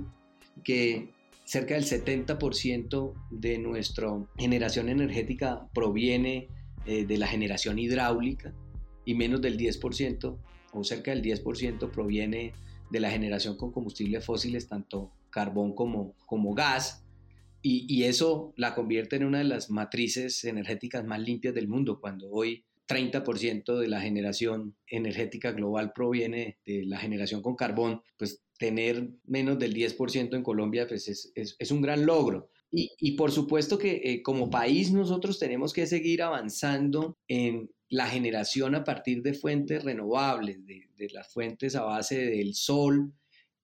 que 0.64 1.08
cerca 1.44 1.74
del 1.74 1.84
70% 1.84 3.14
de 3.30 3.58
nuestra 3.58 4.08
generación 4.36 4.88
energética 4.88 5.68
proviene 5.72 6.48
eh, 6.86 7.04
de 7.04 7.18
la 7.18 7.26
generación 7.26 7.78
hidráulica 7.78 8.54
y 9.04 9.14
menos 9.14 9.40
del 9.40 9.58
10% 9.58 10.38
o 10.72 10.84
cerca 10.84 11.10
del 11.10 11.22
10% 11.22 11.90
proviene 11.90 12.52
de 12.90 13.00
la 13.00 13.10
generación 13.10 13.56
con 13.56 13.72
combustibles 13.72 14.24
fósiles, 14.24 14.68
tanto 14.68 15.12
carbón 15.30 15.74
como, 15.74 16.14
como 16.26 16.54
gas, 16.54 17.04
y, 17.62 17.84
y, 17.94 18.04
eso 18.04 18.54
la 18.56 18.74
convierte 18.74 19.16
en 19.16 19.24
una 19.24 19.38
de 19.38 19.44
las 19.44 19.68
matrices 19.68 20.44
energéticas 20.44 21.04
más 21.04 21.20
limpias 21.20 21.54
del 21.54 21.68
mundo, 21.68 22.00
cuando 22.00 22.30
hoy 22.30 22.64
30% 22.90 23.78
de 23.78 23.86
la 23.86 24.00
generación 24.00 24.74
energética 24.88 25.52
global 25.52 25.92
proviene 25.92 26.58
de 26.66 26.84
la 26.86 26.98
generación 26.98 27.40
con 27.40 27.54
carbón, 27.54 28.02
pues 28.16 28.42
tener 28.58 29.10
menos 29.24 29.58
del 29.58 29.74
10% 29.74 30.34
en 30.34 30.42
Colombia 30.42 30.88
pues 30.88 31.06
es, 31.08 31.32
es, 31.36 31.54
es 31.58 31.70
un 31.70 31.82
gran 31.82 32.04
logro. 32.04 32.50
Y, 32.72 33.12
por 33.16 33.32
supuesto 33.32 33.78
que 33.78 34.00
eh, 34.04 34.22
como 34.22 34.48
país 34.48 34.92
nosotros 34.92 35.40
tenemos 35.40 35.72
que 35.72 35.86
seguir 35.86 36.22
avanzando 36.22 37.18
en 37.26 37.68
la 37.88 38.06
generación 38.06 38.76
a 38.76 38.84
partir 38.84 39.22
de 39.22 39.34
fuentes 39.34 39.82
renovables, 39.82 40.64
de, 40.64 40.88
las 41.12 41.32
fuentes 41.32 41.74
a 41.74 41.82
base 41.82 42.18
del 42.26 42.54
sol 42.54 43.12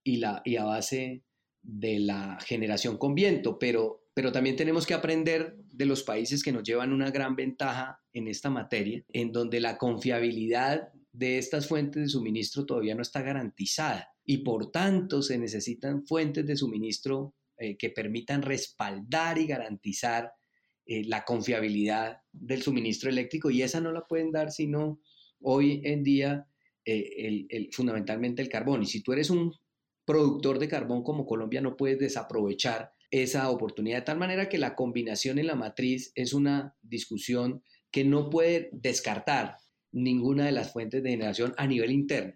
y, 0.02 0.16
la, 0.16 0.42
y 0.44 0.56
a 0.56 0.64
base 0.64 1.22
de 1.62 2.00
la 2.00 2.38
generación 2.44 2.96
con 2.96 3.14
viento, 3.14 3.58
pero, 3.58 4.08
pero 4.14 4.32
también 4.32 4.56
tenemos 4.56 4.86
que 4.86 4.94
aprender 4.94 5.56
de 5.72 5.86
los 5.86 6.02
países 6.02 6.42
que 6.42 6.52
nos 6.52 6.64
llevan 6.64 6.92
una 6.92 7.10
gran 7.10 7.36
ventaja 7.36 8.00
en 8.12 8.26
esta 8.26 8.50
materia, 8.50 9.04
en 9.12 9.30
donde 9.30 9.60
la 9.60 9.78
confiabilidad 9.78 10.88
de 11.12 11.38
estas 11.38 11.68
fuentes 11.68 12.02
de 12.02 12.08
suministro 12.08 12.66
todavía 12.66 12.94
no 12.94 13.02
está 13.02 13.22
garantizada 13.22 14.08
y 14.24 14.38
por 14.38 14.70
tanto 14.70 15.22
se 15.22 15.38
necesitan 15.38 16.04
fuentes 16.04 16.44
de 16.46 16.56
suministro 16.56 17.34
eh, 17.58 17.76
que 17.76 17.90
permitan 17.90 18.42
respaldar 18.42 19.38
y 19.38 19.46
garantizar 19.46 20.32
eh, 20.84 21.04
la 21.04 21.24
confiabilidad 21.24 22.18
del 22.32 22.62
suministro 22.62 23.10
eléctrico 23.10 23.50
y 23.50 23.62
esa 23.62 23.80
no 23.80 23.92
la 23.92 24.06
pueden 24.06 24.30
dar 24.30 24.52
sino 24.52 25.00
hoy 25.40 25.80
en 25.84 26.04
día 26.04 26.46
eh, 26.84 27.46
el, 27.48 27.68
fundamentalmente 27.72 28.42
el 28.42 28.48
carbón. 28.48 28.82
Y 28.82 28.86
si 28.86 29.02
tú 29.02 29.12
eres 29.12 29.30
un 29.30 29.52
productor 30.04 30.58
de 30.58 30.68
carbón 30.68 31.02
como 31.02 31.26
Colombia 31.26 31.60
no 31.60 31.76
puedes 31.76 31.98
desaprovechar 31.98 32.92
esa 33.10 33.50
oportunidad 33.50 33.98
de 33.98 34.02
tal 34.02 34.18
manera 34.18 34.48
que 34.48 34.58
la 34.58 34.76
combinación 34.76 35.38
en 35.38 35.48
la 35.48 35.54
matriz 35.54 36.12
es 36.14 36.32
una 36.32 36.76
discusión 36.82 37.62
que 37.90 38.04
no 38.04 38.30
puede 38.30 38.68
descartar 38.72 39.56
ninguna 39.92 40.44
de 40.46 40.52
las 40.52 40.72
fuentes 40.72 41.02
de 41.02 41.10
generación 41.10 41.54
a 41.56 41.66
nivel 41.66 41.90
interno. 41.90 42.34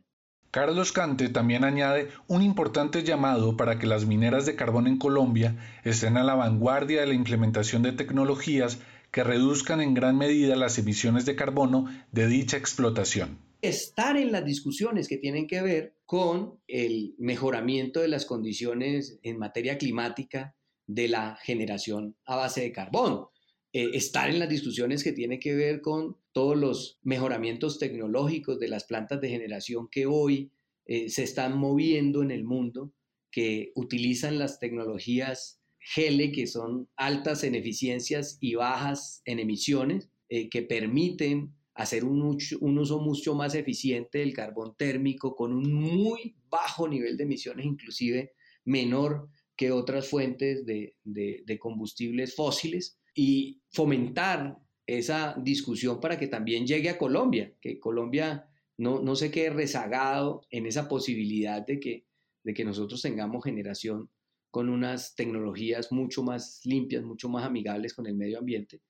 Carlos 0.50 0.90
Cante 0.90 1.28
también 1.28 1.62
añade 1.62 2.09
un 2.26 2.42
importante 2.42 3.04
llamado 3.04 3.57
para 3.57 3.78
que 3.78 3.87
las 3.87 4.07
mineras 4.07 4.47
de 4.47 4.57
carbón 4.57 4.88
en 4.88 4.99
Colombia 4.99 5.57
estén 5.85 6.16
a 6.16 6.25
la 6.25 6.35
vanguardia 6.35 7.00
de 7.00 7.07
la 7.07 7.14
implementación 7.14 7.83
de 7.83 7.92
tecnologías 7.92 8.80
que 9.12 9.23
reduzcan 9.23 9.80
en 9.80 9.95
gran 9.95 10.19
medida 10.19 10.57
las 10.57 10.76
emisiones 10.76 11.25
de 11.25 11.37
carbono 11.37 11.87
de 12.11 12.26
dicha 12.26 12.57
explotación. 12.57 13.38
Estar 13.62 14.16
en 14.16 14.33
las 14.33 14.45
discusiones 14.45 15.07
que 15.07 15.19
tienen 15.19 15.47
que 15.47 15.62
ver 15.62 15.95
con 16.04 16.59
el 16.66 17.14
mejoramiento 17.19 18.00
de 18.00 18.09
las 18.09 18.26
condiciones 18.26 19.21
en 19.23 19.38
materia 19.38 19.78
climática 19.78 20.57
de 20.88 21.07
la 21.07 21.38
generación 21.45 22.16
a 22.25 22.35
base 22.35 22.62
de 22.62 22.73
carbón. 22.73 23.26
Eh, 23.73 23.91
estar 23.95 24.29
en 24.29 24.41
las 24.41 24.49
discusiones 24.49 25.05
que 25.05 25.12
tienen 25.12 25.39
que 25.39 25.55
ver 25.55 25.81
con 25.81 26.17
todos 26.33 26.57
los 26.57 26.99
mejoramientos 27.03 27.79
tecnológicos 27.79 28.59
de 28.59 28.67
las 28.67 28.83
plantas 28.83 29.21
de 29.21 29.29
generación 29.29 29.89
que 29.89 30.07
hoy 30.07 30.50
eh, 30.87 31.09
se 31.09 31.23
están 31.23 31.57
moviendo 31.57 32.25
en 32.25 32.33
el 32.33 32.43
mundo, 32.43 32.93
que 33.31 33.71
utilizan 33.77 34.41
las 34.41 34.59
tecnologías 34.59 35.61
GELE, 35.79 36.33
que 36.33 36.49
son 36.49 36.89
altas 36.97 37.45
en 37.45 37.55
eficiencias 37.55 38.39
y 38.41 38.57
bajas 38.57 39.23
en 39.25 39.39
emisiones, 39.39 40.11
eh, 40.29 40.49
que 40.49 40.62
permiten 40.62 41.55
hacer 41.75 42.05
un, 42.05 42.23
uso 42.23 42.99
mucho 42.99 43.37
más 43.37 43.55
eficiente 43.55 44.19
del 44.19 44.33
carbón 44.33 44.75
térmico 44.77 45.37
con 45.37 45.53
un 45.53 45.73
muy 45.73 46.35
bajo 46.49 46.89
nivel 46.89 47.17
de 47.17 47.23
emisiones, 47.23 47.65
inclusive 47.65 48.33
menor 48.65 49.29
que 49.57 49.71
otras 49.71 50.09
fuentes 50.09 50.67
de 50.67 51.59
combustibles 51.61 52.35
fósiles, 52.35 53.00
y 53.14 53.62
fomentar 53.71 54.59
esa 54.87 55.35
discusión 55.38 56.00
para 56.00 56.19
que 56.19 56.26
también 56.26 56.67
llegue 56.67 56.90
a 56.90 56.99
Colombia, 56.99 57.52
que 57.61 57.79
Colombia 57.79 58.49
no, 58.76 59.00
no 59.00 59.14
se 59.14 59.31
quede 59.31 59.50
rezagado 59.50 60.43
en 60.50 60.67
esa 60.67 60.88
posibilidad 60.88 61.64
de 61.64 61.79
que, 61.79 62.07
de 62.43 62.55
que 62.55 62.64
nosotros 62.64 63.00
tengamos 63.02 63.45
generación 63.45 64.11
con 64.50 64.69
unas 64.69 65.14
tecnologías 65.14 65.93
mucho 65.93 66.23
más 66.23 66.61
limpias, 66.64 67.05
mucho 67.05 67.29
más 67.29 67.45
amigables 67.45 67.95
con 67.95 68.07
el 68.07 68.17
medio 68.17 68.38
ambiente 68.38 68.81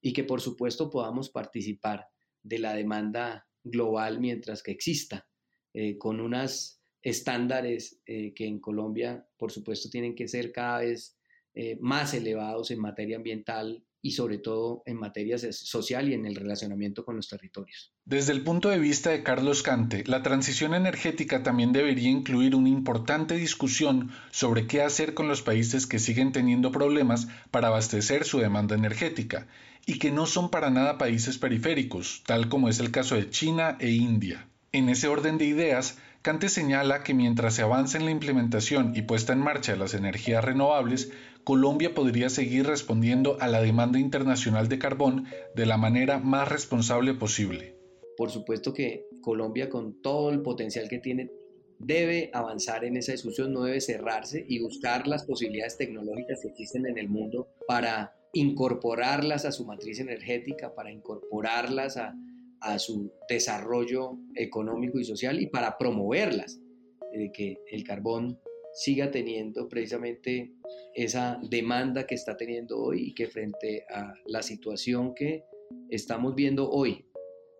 y 0.00 0.12
que 0.12 0.24
por 0.24 0.40
supuesto 0.40 0.88
podamos 0.88 1.30
participar 1.30 2.06
de 2.42 2.58
la 2.58 2.74
demanda 2.74 3.46
global 3.62 4.20
mientras 4.20 4.62
que 4.62 4.70
exista, 4.70 5.28
eh, 5.74 5.98
con 5.98 6.20
unos 6.20 6.80
estándares 7.02 8.00
eh, 8.06 8.32
que 8.34 8.46
en 8.46 8.60
Colombia 8.60 9.26
por 9.36 9.52
supuesto 9.52 9.90
tienen 9.90 10.14
que 10.14 10.28
ser 10.28 10.52
cada 10.52 10.80
vez 10.80 11.19
eh, 11.54 11.76
más 11.80 12.14
elevados 12.14 12.70
en 12.70 12.80
materia 12.80 13.16
ambiental 13.16 13.82
y 14.02 14.12
sobre 14.12 14.38
todo 14.38 14.82
en 14.86 14.96
materia 14.96 15.36
social 15.38 16.08
y 16.08 16.14
en 16.14 16.24
el 16.24 16.34
relacionamiento 16.34 17.04
con 17.04 17.16
los 17.16 17.28
territorios. 17.28 17.92
Desde 18.04 18.32
el 18.32 18.42
punto 18.42 18.70
de 18.70 18.78
vista 18.78 19.10
de 19.10 19.22
Carlos 19.22 19.62
Cante, 19.62 20.04
la 20.06 20.22
transición 20.22 20.74
energética 20.74 21.42
también 21.42 21.72
debería 21.72 22.08
incluir 22.08 22.54
una 22.54 22.68
importante 22.68 23.34
discusión 23.36 24.10
sobre 24.30 24.66
qué 24.66 24.82
hacer 24.82 25.14
con 25.14 25.28
los 25.28 25.42
países 25.42 25.86
que 25.86 25.98
siguen 25.98 26.32
teniendo 26.32 26.72
problemas 26.72 27.28
para 27.50 27.68
abastecer 27.68 28.24
su 28.24 28.38
demanda 28.38 28.74
energética 28.74 29.46
y 29.86 29.98
que 29.98 30.10
no 30.10 30.26
son 30.26 30.50
para 30.50 30.70
nada 30.70 30.98
países 30.98 31.38
periféricos, 31.38 32.22
tal 32.26 32.48
como 32.48 32.68
es 32.68 32.80
el 32.80 32.90
caso 32.90 33.16
de 33.16 33.28
China 33.28 33.76
e 33.80 33.90
India. 33.90 34.46
En 34.72 34.88
ese 34.88 35.08
orden 35.08 35.36
de 35.36 35.46
ideas, 35.46 35.98
Cante 36.22 36.50
señala 36.50 37.02
que 37.02 37.14
mientras 37.14 37.54
se 37.54 37.62
avanza 37.62 37.96
en 37.96 38.04
la 38.04 38.10
implementación 38.10 38.92
y 38.94 39.02
puesta 39.02 39.32
en 39.32 39.40
marcha 39.40 39.72
de 39.72 39.78
las 39.78 39.94
energías 39.94 40.44
renovables, 40.44 41.10
Colombia 41.44 41.94
podría 41.94 42.28
seguir 42.28 42.66
respondiendo 42.66 43.38
a 43.40 43.48
la 43.48 43.62
demanda 43.62 43.98
internacional 43.98 44.68
de 44.68 44.78
carbón 44.78 45.26
de 45.54 45.66
la 45.66 45.78
manera 45.78 46.18
más 46.18 46.48
responsable 46.48 47.14
posible. 47.14 47.76
Por 48.16 48.30
supuesto 48.30 48.74
que 48.74 49.06
Colombia, 49.22 49.70
con 49.70 50.02
todo 50.02 50.30
el 50.30 50.42
potencial 50.42 50.88
que 50.88 50.98
tiene, 50.98 51.30
debe 51.78 52.30
avanzar 52.34 52.84
en 52.84 52.96
esa 52.96 53.12
discusión, 53.12 53.52
no 53.52 53.62
debe 53.62 53.80
cerrarse 53.80 54.44
y 54.46 54.60
buscar 54.60 55.06
las 55.06 55.24
posibilidades 55.24 55.78
tecnológicas 55.78 56.40
que 56.42 56.48
existen 56.48 56.86
en 56.86 56.98
el 56.98 57.08
mundo 57.08 57.48
para 57.66 58.14
incorporarlas 58.32 59.44
a 59.46 59.52
su 59.52 59.64
matriz 59.64 59.98
energética, 59.98 60.74
para 60.74 60.92
incorporarlas 60.92 61.96
a, 61.96 62.14
a 62.60 62.78
su 62.78 63.10
desarrollo 63.28 64.18
económico 64.34 64.98
y 64.98 65.04
social 65.04 65.40
y 65.40 65.46
para 65.46 65.78
promoverlas, 65.78 66.60
de 67.12 67.32
que 67.32 67.58
el 67.70 67.82
carbón 67.82 68.38
siga 68.74 69.10
teniendo 69.10 69.68
precisamente 69.68 70.52
esa 70.94 71.40
demanda 71.48 72.06
que 72.06 72.14
está 72.14 72.36
teniendo 72.36 72.78
hoy 72.78 73.08
y 73.08 73.14
que 73.14 73.28
frente 73.28 73.84
a 73.90 74.14
la 74.26 74.42
situación 74.42 75.14
que 75.14 75.44
estamos 75.88 76.34
viendo 76.34 76.70
hoy, 76.70 77.06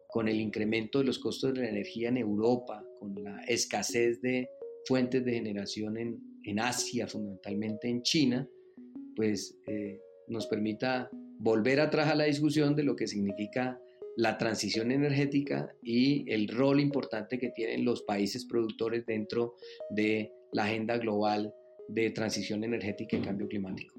con 0.09 0.29
el 0.29 0.41
incremento 0.41 0.99
de 0.99 1.05
los 1.05 1.19
costos 1.19 1.55
de 1.55 1.63
la 1.63 1.69
energía 1.69 2.09
en 2.09 2.17
Europa, 2.17 2.85
con 2.99 3.15
la 3.23 3.43
escasez 3.45 4.21
de 4.21 4.49
fuentes 4.87 5.25
de 5.25 5.33
generación 5.33 5.97
en, 5.99 6.19
en 6.45 6.59
Asia, 6.59 7.07
fundamentalmente 7.07 7.89
en 7.89 8.03
China, 8.03 8.49
pues 9.15 9.57
eh, 9.69 10.01
nos 10.29 10.47
permita 10.47 11.11
volver 11.39 11.81
atrás 11.81 12.09
a 12.11 12.15
la 12.15 12.25
discusión 12.25 12.75
de 12.75 12.83
lo 12.83 12.97
que 12.97 13.07
significa 13.07 13.81
la 14.17 14.37
transición 14.37 14.91
energética 14.91 15.75
y 15.83 16.31
el 16.31 16.49
rol 16.49 16.81
importante 16.81 17.39
que 17.39 17.51
tienen 17.51 17.85
los 17.85 18.03
países 18.03 18.45
productores 18.45 19.07
dentro 19.07 19.55
de 19.91 20.33
la 20.53 20.65
agenda 20.65 20.99
global 20.99 21.55
de 21.89 22.11
transición 22.11 22.65
energética 22.65 23.17
y 23.17 23.23
cambio 23.23 23.49
climático. 23.49 23.95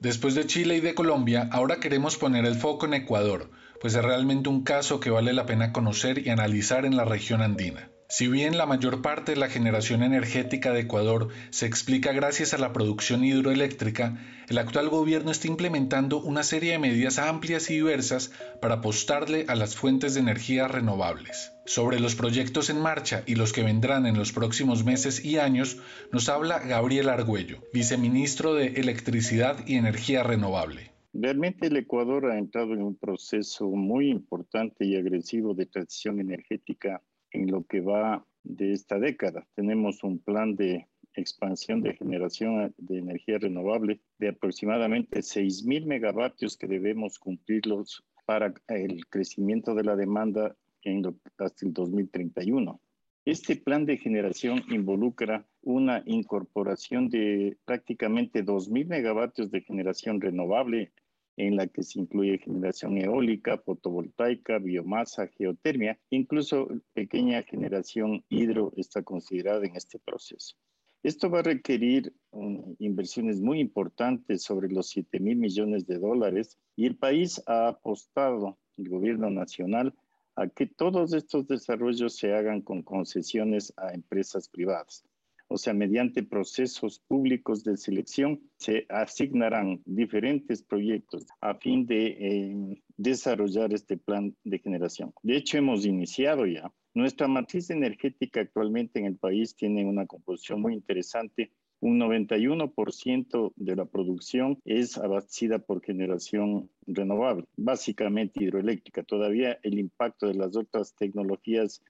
Después 0.00 0.34
de 0.34 0.46
Chile 0.46 0.76
y 0.76 0.80
de 0.80 0.94
Colombia, 0.94 1.48
ahora 1.52 1.80
queremos 1.80 2.16
poner 2.16 2.44
el 2.44 2.54
foco 2.54 2.86
en 2.86 2.94
Ecuador, 2.94 3.50
pues 3.80 3.94
es 3.94 4.04
realmente 4.04 4.48
un 4.48 4.62
caso 4.62 5.00
que 5.00 5.10
vale 5.10 5.32
la 5.32 5.46
pena 5.46 5.72
conocer 5.72 6.26
y 6.26 6.30
analizar 6.30 6.84
en 6.84 6.96
la 6.96 7.04
región 7.04 7.40
andina. 7.40 7.90
Si 8.08 8.28
bien 8.28 8.56
la 8.56 8.66
mayor 8.66 9.02
parte 9.02 9.32
de 9.32 9.40
la 9.40 9.48
generación 9.48 10.02
energética 10.02 10.72
de 10.72 10.82
Ecuador 10.82 11.28
se 11.50 11.66
explica 11.66 12.12
gracias 12.12 12.54
a 12.54 12.58
la 12.58 12.72
producción 12.72 13.24
hidroeléctrica, 13.24 14.18
el 14.48 14.58
actual 14.58 14.90
gobierno 14.90 15.32
está 15.32 15.48
implementando 15.48 16.20
una 16.20 16.44
serie 16.44 16.72
de 16.72 16.78
medidas 16.78 17.18
amplias 17.18 17.68
y 17.70 17.74
diversas 17.74 18.30
para 18.60 18.76
apostarle 18.76 19.46
a 19.48 19.56
las 19.56 19.74
fuentes 19.74 20.14
de 20.14 20.20
energía 20.20 20.68
renovables. 20.68 21.55
Sobre 21.66 21.98
los 21.98 22.14
proyectos 22.14 22.70
en 22.70 22.80
marcha 22.80 23.24
y 23.26 23.34
los 23.34 23.52
que 23.52 23.64
vendrán 23.64 24.06
en 24.06 24.16
los 24.16 24.32
próximos 24.32 24.84
meses 24.84 25.24
y 25.24 25.38
años, 25.38 25.82
nos 26.12 26.28
habla 26.28 26.60
Gabriel 26.60 27.08
Argüello, 27.08 27.58
viceministro 27.74 28.54
de 28.54 28.68
Electricidad 28.68 29.66
y 29.66 29.74
Energía 29.74 30.22
Renovable. 30.22 30.92
Realmente 31.12 31.66
el 31.66 31.76
Ecuador 31.76 32.30
ha 32.30 32.38
entrado 32.38 32.72
en 32.72 32.82
un 32.82 32.94
proceso 32.94 33.68
muy 33.68 34.10
importante 34.10 34.84
y 34.84 34.94
agresivo 34.94 35.54
de 35.54 35.66
transición 35.66 36.20
energética 36.20 37.02
en 37.32 37.50
lo 37.50 37.64
que 37.64 37.80
va 37.80 38.24
de 38.44 38.72
esta 38.72 39.00
década. 39.00 39.44
Tenemos 39.56 40.04
un 40.04 40.20
plan 40.20 40.54
de 40.54 40.86
expansión 41.14 41.82
de 41.82 41.94
generación 41.94 42.74
de 42.78 42.98
energía 42.98 43.38
renovable 43.38 44.00
de 44.18 44.28
aproximadamente 44.28 45.18
6.000 45.18 45.84
megavatios 45.86 46.56
que 46.56 46.68
debemos 46.68 47.18
cumplirlos 47.18 48.04
para 48.24 48.54
el 48.68 49.06
crecimiento 49.06 49.74
de 49.74 49.84
la 49.84 49.96
demanda 49.96 50.54
en 50.86 51.04
hasta 51.38 51.66
el 51.66 51.72
2031. 51.72 52.80
Este 53.24 53.56
plan 53.56 53.84
de 53.84 53.96
generación 53.96 54.62
involucra 54.70 55.44
una 55.62 56.02
incorporación 56.06 57.08
de 57.08 57.56
prácticamente 57.64 58.44
2.000 58.44 58.86
megavatios 58.86 59.50
de 59.50 59.62
generación 59.62 60.20
renovable 60.20 60.92
en 61.36 61.56
la 61.56 61.66
que 61.66 61.82
se 61.82 61.98
incluye 61.98 62.38
generación 62.38 62.96
eólica, 62.98 63.58
fotovoltaica, 63.58 64.58
biomasa, 64.58 65.26
geotermia, 65.26 65.98
incluso 66.10 66.68
pequeña 66.94 67.42
generación 67.42 68.24
hidro 68.28 68.72
está 68.76 69.02
considerada 69.02 69.66
en 69.66 69.76
este 69.76 69.98
proceso. 69.98 70.56
Esto 71.02 71.28
va 71.28 71.40
a 71.40 71.42
requerir 71.42 72.12
um, 72.30 72.74
inversiones 72.78 73.40
muy 73.40 73.60
importantes 73.60 74.42
sobre 74.42 74.68
los 74.68 74.88
7 74.88 75.20
mil 75.20 75.36
millones 75.36 75.86
de 75.86 75.98
dólares 75.98 76.58
y 76.74 76.86
el 76.86 76.96
país 76.96 77.42
ha 77.46 77.68
apostado, 77.68 78.56
el 78.78 78.88
gobierno 78.88 79.30
nacional, 79.30 79.94
a 80.36 80.48
que 80.48 80.66
todos 80.66 81.12
estos 81.12 81.46
desarrollos 81.46 82.16
se 82.16 82.34
hagan 82.34 82.60
con 82.62 82.82
concesiones 82.82 83.72
a 83.76 83.92
empresas 83.92 84.48
privadas 84.48 85.04
o 85.48 85.56
sea, 85.56 85.72
mediante 85.72 86.22
procesos 86.22 87.00
públicos 87.06 87.62
de 87.62 87.76
selección, 87.76 88.40
se 88.56 88.86
asignarán 88.88 89.80
diferentes 89.84 90.62
proyectos 90.62 91.26
a 91.40 91.54
fin 91.54 91.86
de 91.86 92.06
eh, 92.06 92.82
desarrollar 92.96 93.72
este 93.72 93.96
plan 93.96 94.34
de 94.44 94.58
generación. 94.58 95.12
De 95.22 95.36
hecho, 95.36 95.58
hemos 95.58 95.86
iniciado 95.86 96.46
ya. 96.46 96.72
Nuestra 96.94 97.28
matriz 97.28 97.70
energética 97.70 98.40
actualmente 98.40 98.98
en 98.98 99.06
el 99.06 99.16
país 99.16 99.54
tiene 99.54 99.84
una 99.84 100.06
composición 100.06 100.62
muy 100.62 100.74
interesante. 100.74 101.52
Un 101.80 102.00
91% 102.00 103.52
de 103.56 103.76
la 103.76 103.84
producción 103.84 104.58
es 104.64 104.96
abastecida 104.96 105.58
por 105.58 105.82
generación 105.82 106.70
renovable, 106.86 107.44
básicamente 107.56 108.42
hidroeléctrica. 108.42 109.02
Todavía 109.02 109.58
el 109.62 109.78
impacto 109.78 110.26
de 110.26 110.34
las 110.34 110.56
otras 110.56 110.94
tecnologías 110.94 111.82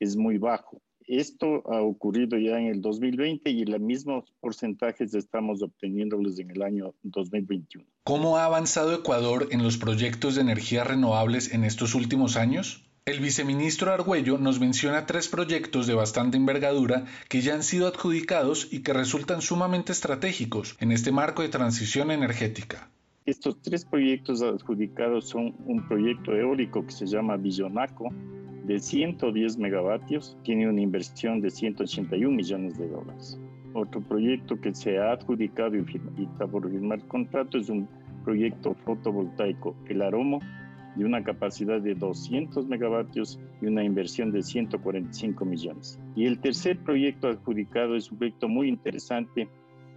es 0.00 0.16
muy 0.16 0.38
bajo. 0.38 0.80
Esto 1.06 1.62
ha 1.70 1.82
ocurrido 1.82 2.38
ya 2.38 2.58
en 2.58 2.66
el 2.66 2.80
2020 2.80 3.50
y 3.50 3.64
los 3.66 3.80
mismos 3.80 4.32
porcentajes 4.40 5.14
estamos 5.14 5.62
obteniéndolos 5.62 6.38
en 6.38 6.50
el 6.50 6.62
año 6.62 6.94
2021. 7.02 7.86
¿Cómo 8.04 8.38
ha 8.38 8.46
avanzado 8.46 8.94
Ecuador 8.94 9.48
en 9.50 9.62
los 9.62 9.76
proyectos 9.76 10.34
de 10.34 10.40
energías 10.40 10.86
renovables 10.86 11.52
en 11.52 11.64
estos 11.64 11.94
últimos 11.94 12.36
años? 12.36 12.88
El 13.06 13.20
viceministro 13.20 13.92
Argüello 13.92 14.38
nos 14.38 14.60
menciona 14.60 15.04
tres 15.04 15.28
proyectos 15.28 15.86
de 15.86 15.92
bastante 15.92 16.38
envergadura 16.38 17.04
que 17.28 17.42
ya 17.42 17.52
han 17.52 17.62
sido 17.62 17.86
adjudicados 17.86 18.72
y 18.72 18.82
que 18.82 18.94
resultan 18.94 19.42
sumamente 19.42 19.92
estratégicos 19.92 20.74
en 20.80 20.90
este 20.90 21.12
marco 21.12 21.42
de 21.42 21.50
transición 21.50 22.10
energética. 22.10 22.88
Estos 23.26 23.60
tres 23.60 23.84
proyectos 23.84 24.40
adjudicados 24.40 25.28
son 25.28 25.54
un 25.66 25.86
proyecto 25.86 26.34
eólico 26.34 26.86
que 26.86 26.92
se 26.92 27.04
llama 27.04 27.36
Villonaco, 27.36 28.08
de 28.64 28.80
110 28.80 29.58
megavatios 29.58 30.38
tiene 30.42 30.66
una 30.66 30.80
inversión 30.80 31.42
de 31.42 31.50
181 31.50 32.34
millones 32.34 32.78
de 32.78 32.88
dólares. 32.88 33.38
Otro 33.74 34.00
proyecto 34.00 34.58
que 34.58 34.74
se 34.74 34.96
ha 34.96 35.12
adjudicado 35.12 35.76
y, 35.76 35.84
está 36.22 36.46
por 36.46 36.70
firmar 36.70 37.06
contrato 37.06 37.58
es 37.58 37.68
un 37.68 37.86
proyecto 38.24 38.74
fotovoltaico, 38.86 39.76
el 39.90 40.00
Aromo, 40.00 40.40
de 40.96 41.04
una 41.04 41.24
capacidad 41.24 41.80
de 41.80 41.94
200 41.94 42.66
megavatios 42.66 43.40
y 43.60 43.66
una 43.66 43.84
inversión 43.84 44.30
de 44.32 44.42
145 44.42 45.44
millones. 45.44 45.98
Y 46.14 46.26
el 46.26 46.38
tercer 46.38 46.78
proyecto 46.78 47.28
adjudicado 47.28 47.96
es 47.96 48.10
un 48.10 48.18
proyecto 48.18 48.48
muy 48.48 48.68
interesante 48.68 49.48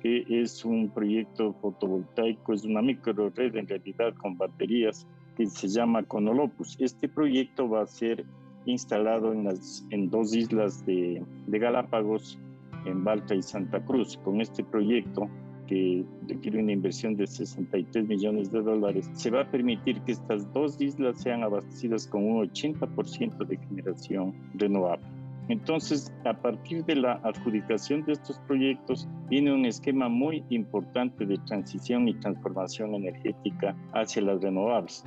que 0.01 0.25
es 0.29 0.63
un 0.63 0.89
proyecto 0.89 1.53
fotovoltaico, 1.53 2.53
es 2.53 2.63
una 2.63 2.81
micro 2.81 3.29
red 3.35 3.55
en 3.55 3.67
realidad 3.67 4.13
con 4.15 4.37
baterías 4.37 5.07
que 5.35 5.47
se 5.47 5.67
llama 5.67 6.03
Conolopus. 6.03 6.77
Este 6.79 7.07
proyecto 7.07 7.69
va 7.69 7.83
a 7.83 7.87
ser 7.87 8.25
instalado 8.65 9.33
en, 9.33 9.45
las, 9.45 9.85
en 9.91 10.09
dos 10.09 10.35
islas 10.35 10.85
de, 10.85 11.23
de 11.47 11.59
Galápagos, 11.59 12.37
en 12.85 13.03
Balta 13.03 13.33
y 13.35 13.41
Santa 13.41 13.83
Cruz. 13.83 14.17
Con 14.23 14.41
este 14.41 14.63
proyecto, 14.63 15.29
que 15.67 16.03
requiere 16.27 16.61
una 16.61 16.71
inversión 16.71 17.15
de 17.15 17.27
63 17.27 18.07
millones 18.07 18.51
de 18.51 18.61
dólares, 18.61 19.09
se 19.13 19.29
va 19.29 19.41
a 19.41 19.51
permitir 19.51 20.01
que 20.01 20.13
estas 20.13 20.51
dos 20.53 20.79
islas 20.81 21.21
sean 21.21 21.43
abastecidas 21.43 22.07
con 22.07 22.23
un 22.23 22.49
80% 22.49 23.45
de 23.45 23.57
generación 23.57 24.33
renovable. 24.55 25.05
Entonces, 25.49 26.13
a 26.25 26.33
partir 26.33 26.83
de 26.85 26.95
la 26.95 27.13
adjudicación 27.23 28.03
de 28.05 28.13
estos 28.13 28.37
proyectos, 28.39 29.07
viene 29.29 29.53
un 29.53 29.65
esquema 29.65 30.09
muy 30.09 30.43
importante 30.49 31.25
de 31.25 31.37
transición 31.45 32.07
y 32.07 32.13
transformación 32.15 32.95
energética 32.95 33.75
hacia 33.93 34.23
las 34.23 34.41
renovables. 34.41 35.05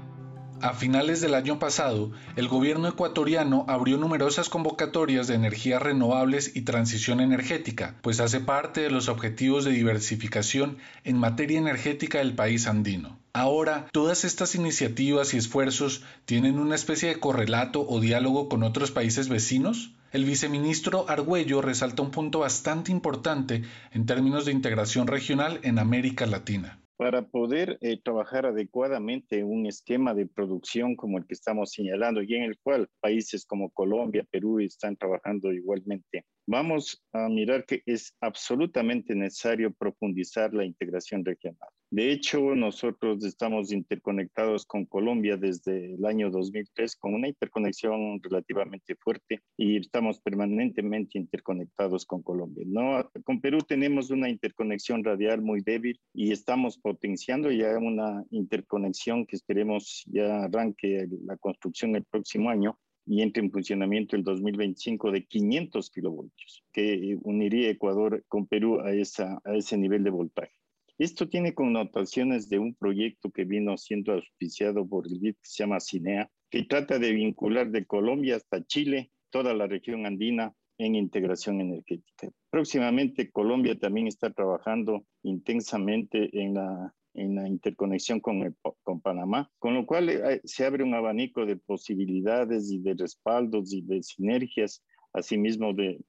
A 0.62 0.74
finales 0.74 1.22
del 1.22 1.34
año 1.34 1.58
pasado, 1.58 2.12
el 2.36 2.46
gobierno 2.46 2.86
ecuatoriano 2.86 3.64
abrió 3.66 3.96
numerosas 3.96 4.50
convocatorias 4.50 5.26
de 5.26 5.34
energías 5.34 5.80
renovables 5.80 6.54
y 6.54 6.62
transición 6.62 7.20
energética, 7.20 7.96
pues 8.02 8.20
hace 8.20 8.40
parte 8.40 8.82
de 8.82 8.90
los 8.90 9.08
objetivos 9.08 9.64
de 9.64 9.70
diversificación 9.70 10.76
en 11.02 11.16
materia 11.16 11.58
energética 11.58 12.18
del 12.18 12.34
país 12.34 12.66
andino. 12.66 13.18
Ahora, 13.32 13.86
todas 13.90 14.26
estas 14.26 14.54
iniciativas 14.54 15.32
y 15.32 15.38
esfuerzos 15.38 16.02
tienen 16.26 16.58
una 16.58 16.74
especie 16.74 17.08
de 17.08 17.20
correlato 17.20 17.86
o 17.88 17.98
diálogo 17.98 18.50
con 18.50 18.62
otros 18.62 18.90
países 18.90 19.30
vecinos? 19.30 19.92
El 20.12 20.26
viceministro 20.26 21.08
Argüello 21.08 21.62
resalta 21.62 22.02
un 22.02 22.10
punto 22.10 22.40
bastante 22.40 22.92
importante 22.92 23.62
en 23.92 24.04
términos 24.04 24.44
de 24.44 24.52
integración 24.52 25.06
regional 25.06 25.58
en 25.62 25.78
América 25.78 26.26
Latina 26.26 26.79
para 27.00 27.22
poder 27.22 27.78
eh, 27.80 27.98
trabajar 28.04 28.44
adecuadamente 28.44 29.42
un 29.42 29.64
esquema 29.64 30.12
de 30.12 30.26
producción 30.26 30.96
como 30.96 31.16
el 31.16 31.24
que 31.24 31.32
estamos 31.32 31.70
señalando 31.70 32.20
y 32.22 32.34
en 32.34 32.42
el 32.42 32.58
cual 32.62 32.90
países 33.00 33.46
como 33.46 33.70
Colombia, 33.70 34.26
Perú 34.30 34.60
están 34.60 34.98
trabajando 34.98 35.50
igualmente. 35.50 36.26
Vamos 36.52 37.00
a 37.12 37.28
mirar 37.28 37.64
que 37.64 37.80
es 37.86 38.12
absolutamente 38.20 39.14
necesario 39.14 39.72
profundizar 39.72 40.52
la 40.52 40.64
integración 40.64 41.24
regional. 41.24 41.68
De 41.92 42.10
hecho, 42.10 42.56
nosotros 42.56 43.24
estamos 43.24 43.70
interconectados 43.70 44.66
con 44.66 44.84
Colombia 44.84 45.36
desde 45.36 45.94
el 45.94 46.04
año 46.04 46.28
2003 46.28 46.96
con 46.96 47.14
una 47.14 47.28
interconexión 47.28 48.20
relativamente 48.20 48.96
fuerte 48.96 49.40
y 49.56 49.76
estamos 49.76 50.18
permanentemente 50.18 51.18
interconectados 51.18 52.04
con 52.04 52.20
Colombia. 52.20 52.64
No, 52.66 53.08
con 53.22 53.40
Perú 53.40 53.58
tenemos 53.60 54.10
una 54.10 54.28
interconexión 54.28 55.04
radial 55.04 55.42
muy 55.42 55.60
débil 55.60 56.00
y 56.12 56.32
estamos 56.32 56.78
potenciando 56.78 57.52
ya 57.52 57.78
una 57.78 58.24
interconexión 58.30 59.24
que 59.24 59.36
esperemos 59.36 60.02
ya 60.06 60.42
arranque 60.42 61.06
la 61.24 61.36
construcción 61.36 61.94
el 61.94 62.04
próximo 62.06 62.50
año 62.50 62.76
y 63.10 63.22
entre 63.22 63.42
en 63.42 63.50
funcionamiento 63.50 64.14
el 64.14 64.22
2025 64.22 65.10
de 65.10 65.26
500 65.26 65.90
kilovoltios, 65.90 66.62
que 66.72 67.18
uniría 67.22 67.68
Ecuador 67.68 68.24
con 68.28 68.46
Perú 68.46 68.78
a, 68.78 68.92
esa, 68.92 69.40
a 69.44 69.56
ese 69.56 69.76
nivel 69.76 70.04
de 70.04 70.10
voltaje. 70.10 70.52
Esto 70.96 71.28
tiene 71.28 71.52
connotaciones 71.52 72.48
de 72.48 72.60
un 72.60 72.72
proyecto 72.72 73.32
que 73.32 73.44
vino 73.44 73.76
siendo 73.76 74.12
auspiciado 74.12 74.86
por 74.86 75.08
el 75.08 75.18
BID 75.18 75.34
que 75.34 75.40
se 75.42 75.64
llama 75.64 75.80
CINEA, 75.80 76.30
que 76.50 76.62
trata 76.62 77.00
de 77.00 77.10
vincular 77.10 77.72
de 77.72 77.84
Colombia 77.84 78.36
hasta 78.36 78.64
Chile 78.64 79.10
toda 79.30 79.54
la 79.54 79.66
región 79.66 80.06
andina 80.06 80.54
en 80.78 80.94
integración 80.94 81.60
energética. 81.60 82.30
Próximamente 82.48 83.32
Colombia 83.32 83.76
también 83.76 84.06
está 84.06 84.30
trabajando 84.30 85.04
intensamente 85.24 86.30
en 86.40 86.54
la, 86.54 86.94
en 87.20 87.34
la 87.34 87.46
interconexión 87.46 88.20
con, 88.20 88.56
con 88.82 89.00
Panamá, 89.00 89.50
con 89.58 89.74
lo 89.74 89.84
cual 89.84 90.08
eh, 90.08 90.40
se 90.44 90.64
abre 90.64 90.82
un 90.82 90.94
abanico 90.94 91.44
de 91.44 91.56
posibilidades 91.56 92.70
y 92.72 92.78
de 92.78 92.94
respaldos 92.94 93.72
y 93.74 93.82
de 93.82 94.02
sinergias, 94.02 94.82
asimismo 95.12 95.74
de, 95.74 96.00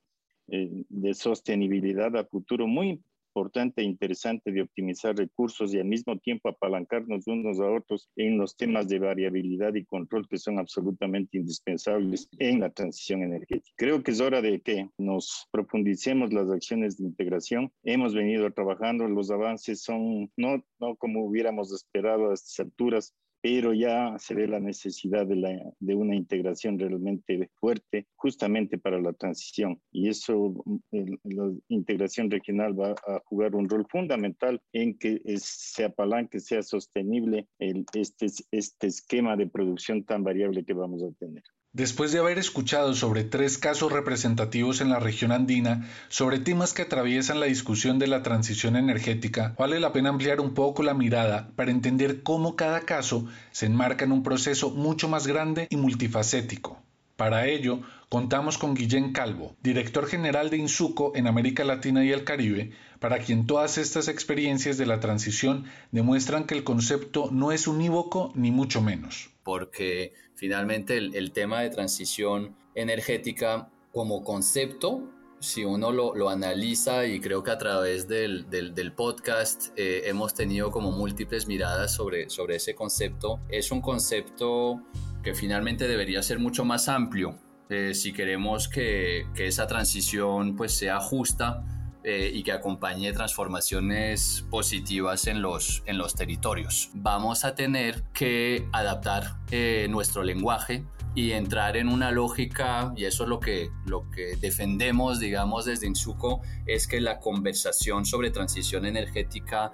eh, 0.48 0.86
de 0.88 1.14
sostenibilidad 1.14 2.16
a 2.16 2.26
futuro 2.26 2.66
muy 2.66 3.04
importante 3.32 3.82
e 3.82 3.86
interesante 3.86 4.52
de 4.52 4.62
optimizar 4.62 5.16
recursos 5.16 5.74
y 5.74 5.80
al 5.80 5.86
mismo 5.86 6.18
tiempo 6.18 6.50
apalancarnos 6.50 7.28
unos 7.28 7.60
a 7.60 7.72
otros 7.72 8.10
en 8.18 8.38
los 8.38 8.56
temas 8.58 8.88
de 8.90 9.00
variabilidad 9.00 9.74
y 9.76 9.86
control 9.86 10.28
que 10.28 10.38
son 10.38 10.60
absolutamente 10.60 11.38
indispensables 11.38 12.28
en 12.40 12.60
la 12.60 12.70
transición 12.70 13.24
energética. 13.24 13.74
Creo 13.78 14.04
que 14.04 14.12
es 14.12 14.20
hora 14.20 14.42
de 14.42 14.60
que 14.60 14.90
nos 14.98 15.48
profundicemos 15.52 16.34
las 16.34 16.50
acciones 16.50 16.98
de 16.98 17.06
integración. 17.06 17.72
Hemos 17.84 18.14
venido 18.14 18.52
trabajando, 18.52 19.08
los 19.08 19.32
avances 19.32 19.82
son 19.82 20.30
no, 20.36 20.64
no 20.80 20.96
como 20.98 21.24
hubiéramos 21.26 21.72
esperado 21.72 22.32
a 22.32 22.34
estas 22.34 22.60
alturas, 22.60 23.16
pero 23.42 23.74
ya 23.74 24.18
se 24.20 24.36
ve 24.36 24.48
la 24.48 24.60
necesidad 24.60 25.26
de, 25.26 25.36
la, 25.36 25.74
de, 25.80 25.96
una 25.96 26.16
integración 26.16 26.78
realmente 26.78 27.50
fuerte 27.56 28.08
justamente 28.16 28.78
para 28.78 29.02
la 29.02 29.14
transición. 29.14 29.82
Y 29.92 30.10
eso, 30.10 30.64
la 30.92 31.52
integración 31.68 32.30
regional 32.30 32.80
va 32.80 32.92
a 32.92 33.22
jugar 33.26 33.56
un 33.56 33.68
rol 33.68 33.86
fundamental 33.90 34.62
en 34.74 34.98
que 34.98 35.22
se 35.38 35.86
apalanque, 35.86 36.40
sea 36.40 36.62
sostenible 36.62 37.48
el, 37.60 37.86
este, 37.94 38.28
este 38.52 38.88
esquema 38.88 39.36
de 39.36 39.48
producción 39.48 40.04
tan 40.04 40.24
variable 40.24 40.64
que 40.64 40.74
vamos 40.74 41.04
a 41.04 41.12
tener. 41.14 41.44
Después 41.74 42.12
de 42.12 42.20
haber 42.20 42.38
escuchado 42.38 42.94
sobre 42.94 43.24
tres 43.24 43.58
casos 43.58 43.94
representativos 43.94 44.82
en 44.82 44.90
la 44.90 45.00
región 45.00 45.32
andina 45.32 45.90
sobre 46.10 46.40
temas 46.40 46.74
que 46.74 46.82
atraviesan 46.82 47.40
la 47.40 47.46
discusión 47.46 47.98
de 47.98 48.08
la 48.08 48.24
transición 48.24 48.76
energética, 48.76 49.56
vale 49.58 49.80
la 49.80 49.94
pena 49.94 50.10
ampliar 50.10 50.42
un 50.42 50.54
poco 50.54 50.84
la 50.84 50.94
mirada 50.94 51.50
para 51.56 51.72
entender 51.72 52.24
cómo 52.24 52.58
cada 52.58 52.82
caso 52.82 53.26
se 53.52 53.68
enmarca 53.68 54.04
en 54.04 54.12
un 54.12 54.22
proceso 54.22 54.72
mucho 54.72 55.08
más 55.08 55.28
grande 55.28 55.68
y 55.70 55.78
multifacético. 55.78 56.78
Para 57.16 57.48
ello, 57.48 57.80
contamos 58.10 58.58
con 58.58 58.74
Guillén 58.74 59.14
Calvo, 59.14 59.56
director 59.62 60.08
general 60.08 60.50
de 60.50 60.58
INSUCO 60.58 61.14
en 61.16 61.28
América 61.28 61.64
Latina 61.64 62.04
y 62.04 62.12
el 62.12 62.26
Caribe, 62.26 62.72
para 63.00 63.20
quien 63.20 63.48
todas 63.48 63.78
estas 63.78 64.10
experiencias 64.10 64.78
de 64.78 64.88
la 64.88 65.00
transición 65.00 65.64
demuestran 65.92 66.46
que 66.48 66.56
el 66.56 66.66
concepto 66.66 67.30
no 67.32 67.54
es 67.54 67.66
unívoco 67.66 68.34
ni 68.36 68.52
mucho 68.52 68.82
menos. 68.82 69.30
Porque 69.44 70.14
finalmente 70.42 70.98
el, 70.98 71.32
tema 71.34 71.62
de 71.62 71.70
transición 71.70 72.56
energética 72.74 73.70
como 73.94 74.24
concepto 74.24 75.08
si 75.40 75.66
uno 75.66 75.92
lo, 75.92 76.30
analiza 76.30 77.06
y 77.06 77.20
creo 77.20 77.44
que 77.44 77.52
a 77.52 77.60
través 77.60 78.08
del, 78.08 78.48
podcast 78.96 79.68
eh, 79.76 80.02
hemos 80.06 80.34
tenido 80.34 80.72
como 80.72 80.92
múltiples 80.92 81.46
miradas 81.48 81.94
sobre, 81.94 82.28
sobre 82.32 82.56
ese 82.56 82.74
concepto, 82.74 83.40
es 83.50 83.72
un 83.72 83.82
concepto 83.82 84.82
que 85.22 85.36
finalmente 85.36 85.88
debería 85.88 86.24
ser 86.24 86.40
mucho 86.40 86.66
más 86.66 86.90
amplio 86.90 87.38
eh, 87.70 87.94
si 87.94 88.12
queremos 88.12 88.68
que, 88.68 89.28
esa 89.36 89.68
transición 89.68 90.56
pues 90.56 90.74
sea 90.74 91.00
justa 91.00 91.64
eh, 92.04 92.32
y 92.34 92.44
que 92.44 92.52
acompañe 92.52 93.12
transformaciones 93.14 94.46
positivas 94.50 95.28
en 95.28 95.42
los, 95.42 95.84
en 95.86 95.98
los 95.98 96.16
territorios. 96.16 96.90
Vamos 96.94 97.46
a 97.46 97.56
tener 97.56 98.04
que 98.14 98.68
adaptar 98.72 99.38
eh, 99.52 99.88
nuestro 99.90 100.24
lenguaje 100.24 100.86
y 101.14 101.32
entrar 101.32 101.78
en 101.78 101.90
una 101.90 102.12
lógica, 102.12 102.94
y 102.96 103.06
eso 103.06 103.24
es 103.24 103.30
lo 103.30 103.40
que, 103.40 103.70
lo 103.86 104.10
que 104.12 104.38
defendemos, 104.38 105.20
digamos, 105.20 105.66
desde 105.66 105.88
Insuco, 105.88 106.42
es 106.66 106.88
que 106.88 107.02
la 107.02 107.20
conversación 107.20 108.06
sobre 108.06 108.32
transición 108.32 108.86
energética 108.86 109.72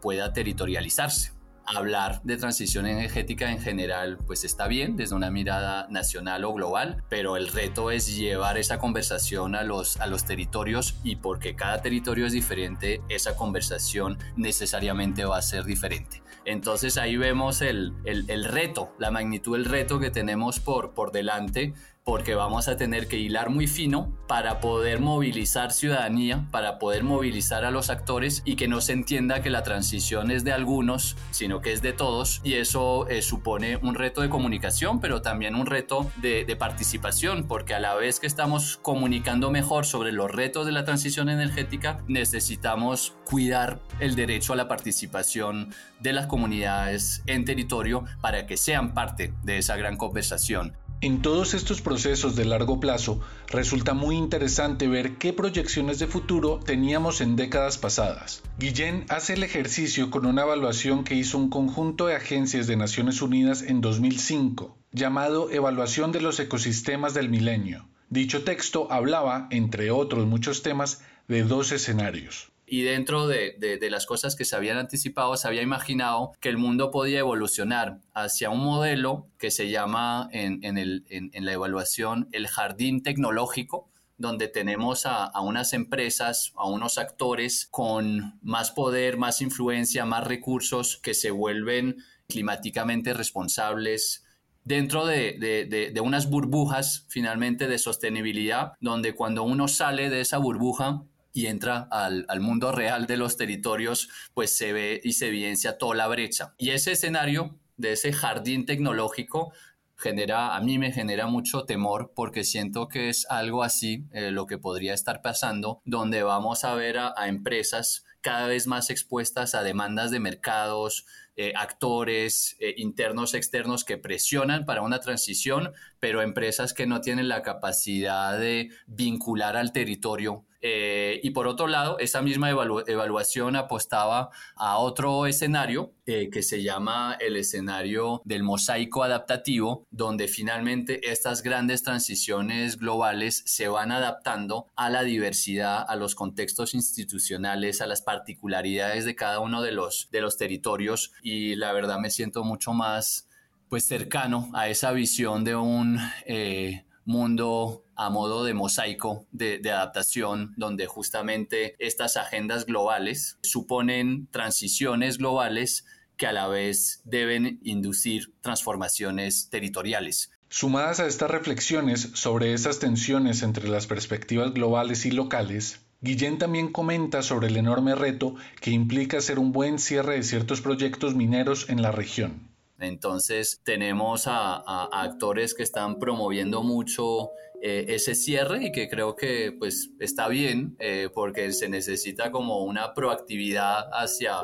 pueda 0.00 0.32
territorializarse 0.32 1.37
hablar 1.74 2.20
de 2.24 2.36
transición 2.36 2.86
energética 2.86 3.50
en 3.50 3.60
general, 3.60 4.18
pues 4.26 4.44
está 4.44 4.68
bien 4.68 4.96
desde 4.96 5.14
una 5.14 5.30
mirada 5.30 5.86
nacional 5.90 6.44
o 6.44 6.52
global, 6.52 7.04
pero 7.08 7.36
el 7.36 7.48
reto 7.48 7.90
es 7.90 8.16
llevar 8.16 8.58
esa 8.58 8.78
conversación 8.78 9.54
a 9.54 9.62
los, 9.62 9.98
a 10.00 10.06
los 10.06 10.24
territorios 10.24 10.96
y 11.04 11.16
porque 11.16 11.54
cada 11.54 11.82
territorio 11.82 12.26
es 12.26 12.32
diferente, 12.32 13.02
esa 13.08 13.36
conversación 13.36 14.18
necesariamente 14.36 15.24
va 15.24 15.38
a 15.38 15.42
ser 15.42 15.64
diferente. 15.64 16.22
Entonces 16.44 16.96
ahí 16.96 17.16
vemos 17.16 17.60
el, 17.60 17.92
el, 18.04 18.24
el 18.30 18.44
reto, 18.44 18.94
la 18.98 19.10
magnitud 19.10 19.56
del 19.56 19.66
reto 19.66 20.00
que 20.00 20.10
tenemos 20.10 20.60
por, 20.60 20.94
por 20.94 21.12
delante 21.12 21.74
porque 22.08 22.34
vamos 22.34 22.68
a 22.68 22.78
tener 22.78 23.06
que 23.06 23.18
hilar 23.18 23.50
muy 23.50 23.66
fino 23.66 24.10
para 24.28 24.60
poder 24.60 24.98
movilizar 24.98 25.72
ciudadanía, 25.72 26.46
para 26.50 26.78
poder 26.78 27.04
movilizar 27.04 27.66
a 27.66 27.70
los 27.70 27.90
actores 27.90 28.40
y 28.46 28.56
que 28.56 28.66
no 28.66 28.80
se 28.80 28.94
entienda 28.94 29.42
que 29.42 29.50
la 29.50 29.62
transición 29.62 30.30
es 30.30 30.42
de 30.42 30.52
algunos, 30.52 31.18
sino 31.32 31.60
que 31.60 31.74
es 31.74 31.82
de 31.82 31.92
todos. 31.92 32.40
Y 32.44 32.54
eso 32.54 33.06
eh, 33.10 33.20
supone 33.20 33.76
un 33.76 33.94
reto 33.94 34.22
de 34.22 34.30
comunicación, 34.30 35.02
pero 35.02 35.20
también 35.20 35.54
un 35.54 35.66
reto 35.66 36.10
de, 36.16 36.46
de 36.46 36.56
participación, 36.56 37.46
porque 37.46 37.74
a 37.74 37.78
la 37.78 37.94
vez 37.94 38.20
que 38.20 38.26
estamos 38.26 38.78
comunicando 38.80 39.50
mejor 39.50 39.84
sobre 39.84 40.10
los 40.10 40.30
retos 40.30 40.64
de 40.64 40.72
la 40.72 40.86
transición 40.86 41.28
energética, 41.28 42.02
necesitamos 42.08 43.16
cuidar 43.26 43.80
el 44.00 44.16
derecho 44.16 44.54
a 44.54 44.56
la 44.56 44.66
participación 44.66 45.74
de 46.00 46.14
las 46.14 46.26
comunidades 46.26 47.22
en 47.26 47.44
territorio 47.44 48.06
para 48.22 48.46
que 48.46 48.56
sean 48.56 48.94
parte 48.94 49.34
de 49.42 49.58
esa 49.58 49.76
gran 49.76 49.98
conversación. 49.98 50.74
En 51.00 51.22
todos 51.22 51.54
estos 51.54 51.80
procesos 51.80 52.34
de 52.34 52.44
largo 52.44 52.80
plazo, 52.80 53.20
resulta 53.46 53.94
muy 53.94 54.16
interesante 54.16 54.88
ver 54.88 55.14
qué 55.14 55.32
proyecciones 55.32 56.00
de 56.00 56.08
futuro 56.08 56.58
teníamos 56.58 57.20
en 57.20 57.36
décadas 57.36 57.78
pasadas. 57.78 58.42
Guillén 58.58 59.06
hace 59.08 59.34
el 59.34 59.44
ejercicio 59.44 60.10
con 60.10 60.26
una 60.26 60.42
evaluación 60.42 61.04
que 61.04 61.14
hizo 61.14 61.38
un 61.38 61.50
conjunto 61.50 62.06
de 62.06 62.16
agencias 62.16 62.66
de 62.66 62.76
Naciones 62.76 63.22
Unidas 63.22 63.62
en 63.62 63.80
2005, 63.80 64.76
llamado 64.90 65.52
Evaluación 65.52 66.10
de 66.10 66.20
los 66.20 66.40
Ecosistemas 66.40 67.14
del 67.14 67.28
Milenio. 67.28 67.86
Dicho 68.10 68.42
texto 68.42 68.90
hablaba, 68.90 69.46
entre 69.52 69.92
otros 69.92 70.26
muchos 70.26 70.64
temas, 70.64 71.00
de 71.28 71.44
dos 71.44 71.70
escenarios. 71.70 72.50
Y 72.70 72.82
dentro 72.82 73.26
de, 73.26 73.78
las 73.90 74.06
cosas 74.06 74.36
que 74.36 74.44
se 74.44 74.54
habían 74.56 74.78
anticipado, 74.78 75.36
se 75.36 75.48
había 75.48 75.62
imaginado 75.62 76.32
que 76.40 76.48
el 76.48 76.58
mundo 76.58 76.90
podía 76.90 77.20
evolucionar 77.20 78.00
hacia 78.14 78.50
un 78.50 78.64
modelo 78.64 79.28
que 79.38 79.50
se 79.50 79.70
llama 79.70 80.28
en, 80.32 81.44
la 81.44 81.52
evaluación 81.52 82.28
el 82.32 82.46
jardín 82.46 83.02
tecnológico, 83.02 83.90
donde 84.18 84.48
tenemos 84.48 85.06
a, 85.06 85.24
a, 85.24 85.40
unas 85.40 85.72
empresas, 85.72 86.52
a 86.56 86.68
unos 86.68 86.98
actores 86.98 87.68
con 87.70 88.38
más 88.42 88.72
poder, 88.72 89.16
más 89.16 89.40
influencia, 89.40 90.04
más 90.04 90.26
recursos 90.26 90.98
que 90.98 91.14
se 91.14 91.30
vuelven 91.30 91.96
climáticamente 92.26 93.14
responsables 93.14 94.24
dentro 94.68 95.06
de, 95.06 95.38
de, 95.40 96.00
unas 96.00 96.28
burbujas 96.28 97.06
finalmente 97.08 97.68
de 97.68 97.78
sostenibilidad, 97.78 98.74
donde 98.80 99.14
cuando 99.14 99.42
uno 99.42 99.66
sale 99.66 100.10
de 100.10 100.20
esa 100.20 100.36
burbuja 100.36 101.04
y 101.38 101.46
entra 101.46 101.86
al, 101.92 102.40
mundo 102.40 102.72
real 102.72 103.06
de 103.06 103.16
los 103.16 103.36
territorios, 103.36 104.08
pues 104.34 104.56
se 104.56 104.72
ve 104.72 105.00
y 105.04 105.12
se 105.12 105.28
evidencia 105.28 105.78
toda 105.78 105.94
la 105.94 106.08
brecha. 106.08 106.52
Y 106.58 106.70
ese 106.70 106.90
escenario 106.90 107.56
de 107.76 107.92
ese 107.92 108.12
jardín 108.12 108.66
tecnológico 108.66 109.52
genera, 109.94 110.56
a 110.56 110.60
mí 110.60 110.78
me 110.78 110.90
genera 110.90 111.28
mucho 111.28 111.62
temor 111.62 112.10
porque 112.12 112.42
siento 112.42 112.88
que 112.88 113.08
es 113.08 113.24
algo 113.30 113.62
así 113.62 114.04
eh, 114.10 114.32
lo 114.32 114.46
que 114.46 114.58
podría 114.58 114.94
estar 114.94 115.22
pasando, 115.22 115.80
donde 115.84 116.24
vamos 116.24 116.64
a 116.64 116.74
ver 116.74 116.98
a, 116.98 117.14
empresas 117.28 118.04
cada 118.20 118.48
vez 118.48 118.66
más 118.66 118.90
expuestas 118.90 119.54
a 119.54 119.62
demandas 119.62 120.10
de 120.10 120.18
mercados, 120.18 121.06
eh, 121.36 121.52
actores 121.54 122.56
eh, 122.58 122.74
internos, 122.78 123.34
externos 123.34 123.84
que 123.84 123.96
presionan 123.96 124.64
para 124.64 124.82
una 124.82 124.98
transición, 124.98 125.72
pero 126.00 126.20
empresas 126.20 126.74
que 126.74 126.88
no 126.88 127.00
tienen 127.00 127.28
la 127.28 127.42
capacidad 127.42 128.36
de 128.36 128.70
vincular 128.88 129.56
al 129.56 129.70
territorio 129.70 130.47
eh, 130.60 131.20
y 131.22 131.30
por 131.30 131.46
otro 131.46 131.66
lado, 131.66 131.98
esa 131.98 132.22
misma 132.22 132.50
evaluación 132.50 133.56
apostaba 133.56 134.30
a 134.56 134.78
otro 134.78 135.26
escenario 135.26 135.92
eh, 136.06 136.30
que 136.30 136.42
se 136.42 136.62
llama 136.62 137.16
el 137.20 137.36
escenario 137.36 138.22
del 138.24 138.42
mosaico 138.42 139.02
adaptativo, 139.02 139.86
donde 139.90 140.26
finalmente 140.26 141.10
estas 141.10 141.42
grandes 141.42 141.82
transiciones 141.82 142.78
globales 142.78 143.42
se 143.46 143.68
van 143.68 143.92
adaptando 143.92 144.66
a 144.74 144.90
la 144.90 145.02
diversidad, 145.02 145.84
a 145.86 145.96
los 145.96 146.14
contextos 146.14 146.74
institucionales, 146.74 147.80
a 147.80 147.86
las 147.86 148.02
particularidades 148.02 149.04
de 149.04 149.14
cada 149.14 149.40
uno 149.40 149.62
de 149.62 149.72
los, 149.72 150.08
de 150.10 150.20
los 150.20 150.36
territorios. 150.36 151.12
Y 151.22 151.54
la 151.54 151.72
verdad 151.72 151.98
me 151.98 152.10
siento 152.10 152.42
mucho 152.42 152.72
más 152.72 153.28
pues 153.68 153.86
cercano 153.86 154.50
a 154.54 154.68
esa 154.68 154.92
visión 154.92 155.44
de 155.44 155.54
un 155.54 155.98
eh, 156.24 156.84
mundo 157.08 157.84
a 157.96 158.10
modo 158.10 158.44
de 158.44 158.54
mosaico 158.54 159.26
de, 159.32 159.60
adaptación, 159.70 160.54
donde 160.56 160.86
justamente 160.86 161.74
estas 161.78 162.16
agendas 162.16 162.66
globales 162.66 163.38
suponen 163.42 164.28
transiciones 164.30 165.18
globales 165.18 165.84
que 166.16 166.26
a 166.26 166.32
la 166.32 166.46
vez 166.46 167.00
deben 167.04 167.58
inducir 167.64 168.32
transformaciones 168.40 169.48
territoriales. 169.50 170.30
Sumadas 170.48 171.00
a 171.00 171.06
estas 171.06 171.30
reflexiones 171.30 172.10
sobre 172.14 172.52
esas 172.52 172.78
tensiones 172.78 173.42
entre 173.42 173.68
las 173.68 173.86
perspectivas 173.86 174.54
globales 174.54 175.04
y 175.04 175.10
locales, 175.10 175.80
Guillén 176.00 176.38
también 176.38 176.70
comenta 176.70 177.22
sobre 177.22 177.48
el 177.48 177.56
enorme 177.56 177.94
reto 177.94 178.36
que 178.60 178.70
implica 178.70 179.18
hacer 179.18 179.38
un 179.38 179.50
buen 179.50 179.78
cierre 179.78 180.14
de 180.14 180.22
ciertos 180.22 180.60
proyectos 180.60 181.14
mineros 181.14 181.68
en 181.68 181.82
la 181.82 181.90
región. 181.90 182.47
Entonces 182.78 183.60
tenemos 183.64 184.24
a, 184.26 184.62
actores 184.92 185.54
que 185.54 185.62
están 185.62 185.98
promoviendo 185.98 186.62
mucho 186.62 187.30
eh, 187.60 187.86
ese 187.88 188.14
cierre 188.14 188.66
y 188.66 188.72
que 188.72 188.88
creo 188.88 189.16
que 189.16 189.52
pues 189.58 189.90
está 189.98 190.28
bien 190.28 190.76
eh, 190.78 191.08
porque 191.12 191.52
se 191.52 191.68
necesita 191.68 192.30
como 192.30 192.62
una 192.62 192.94
proactividad 192.94 193.88
hacia 193.92 194.36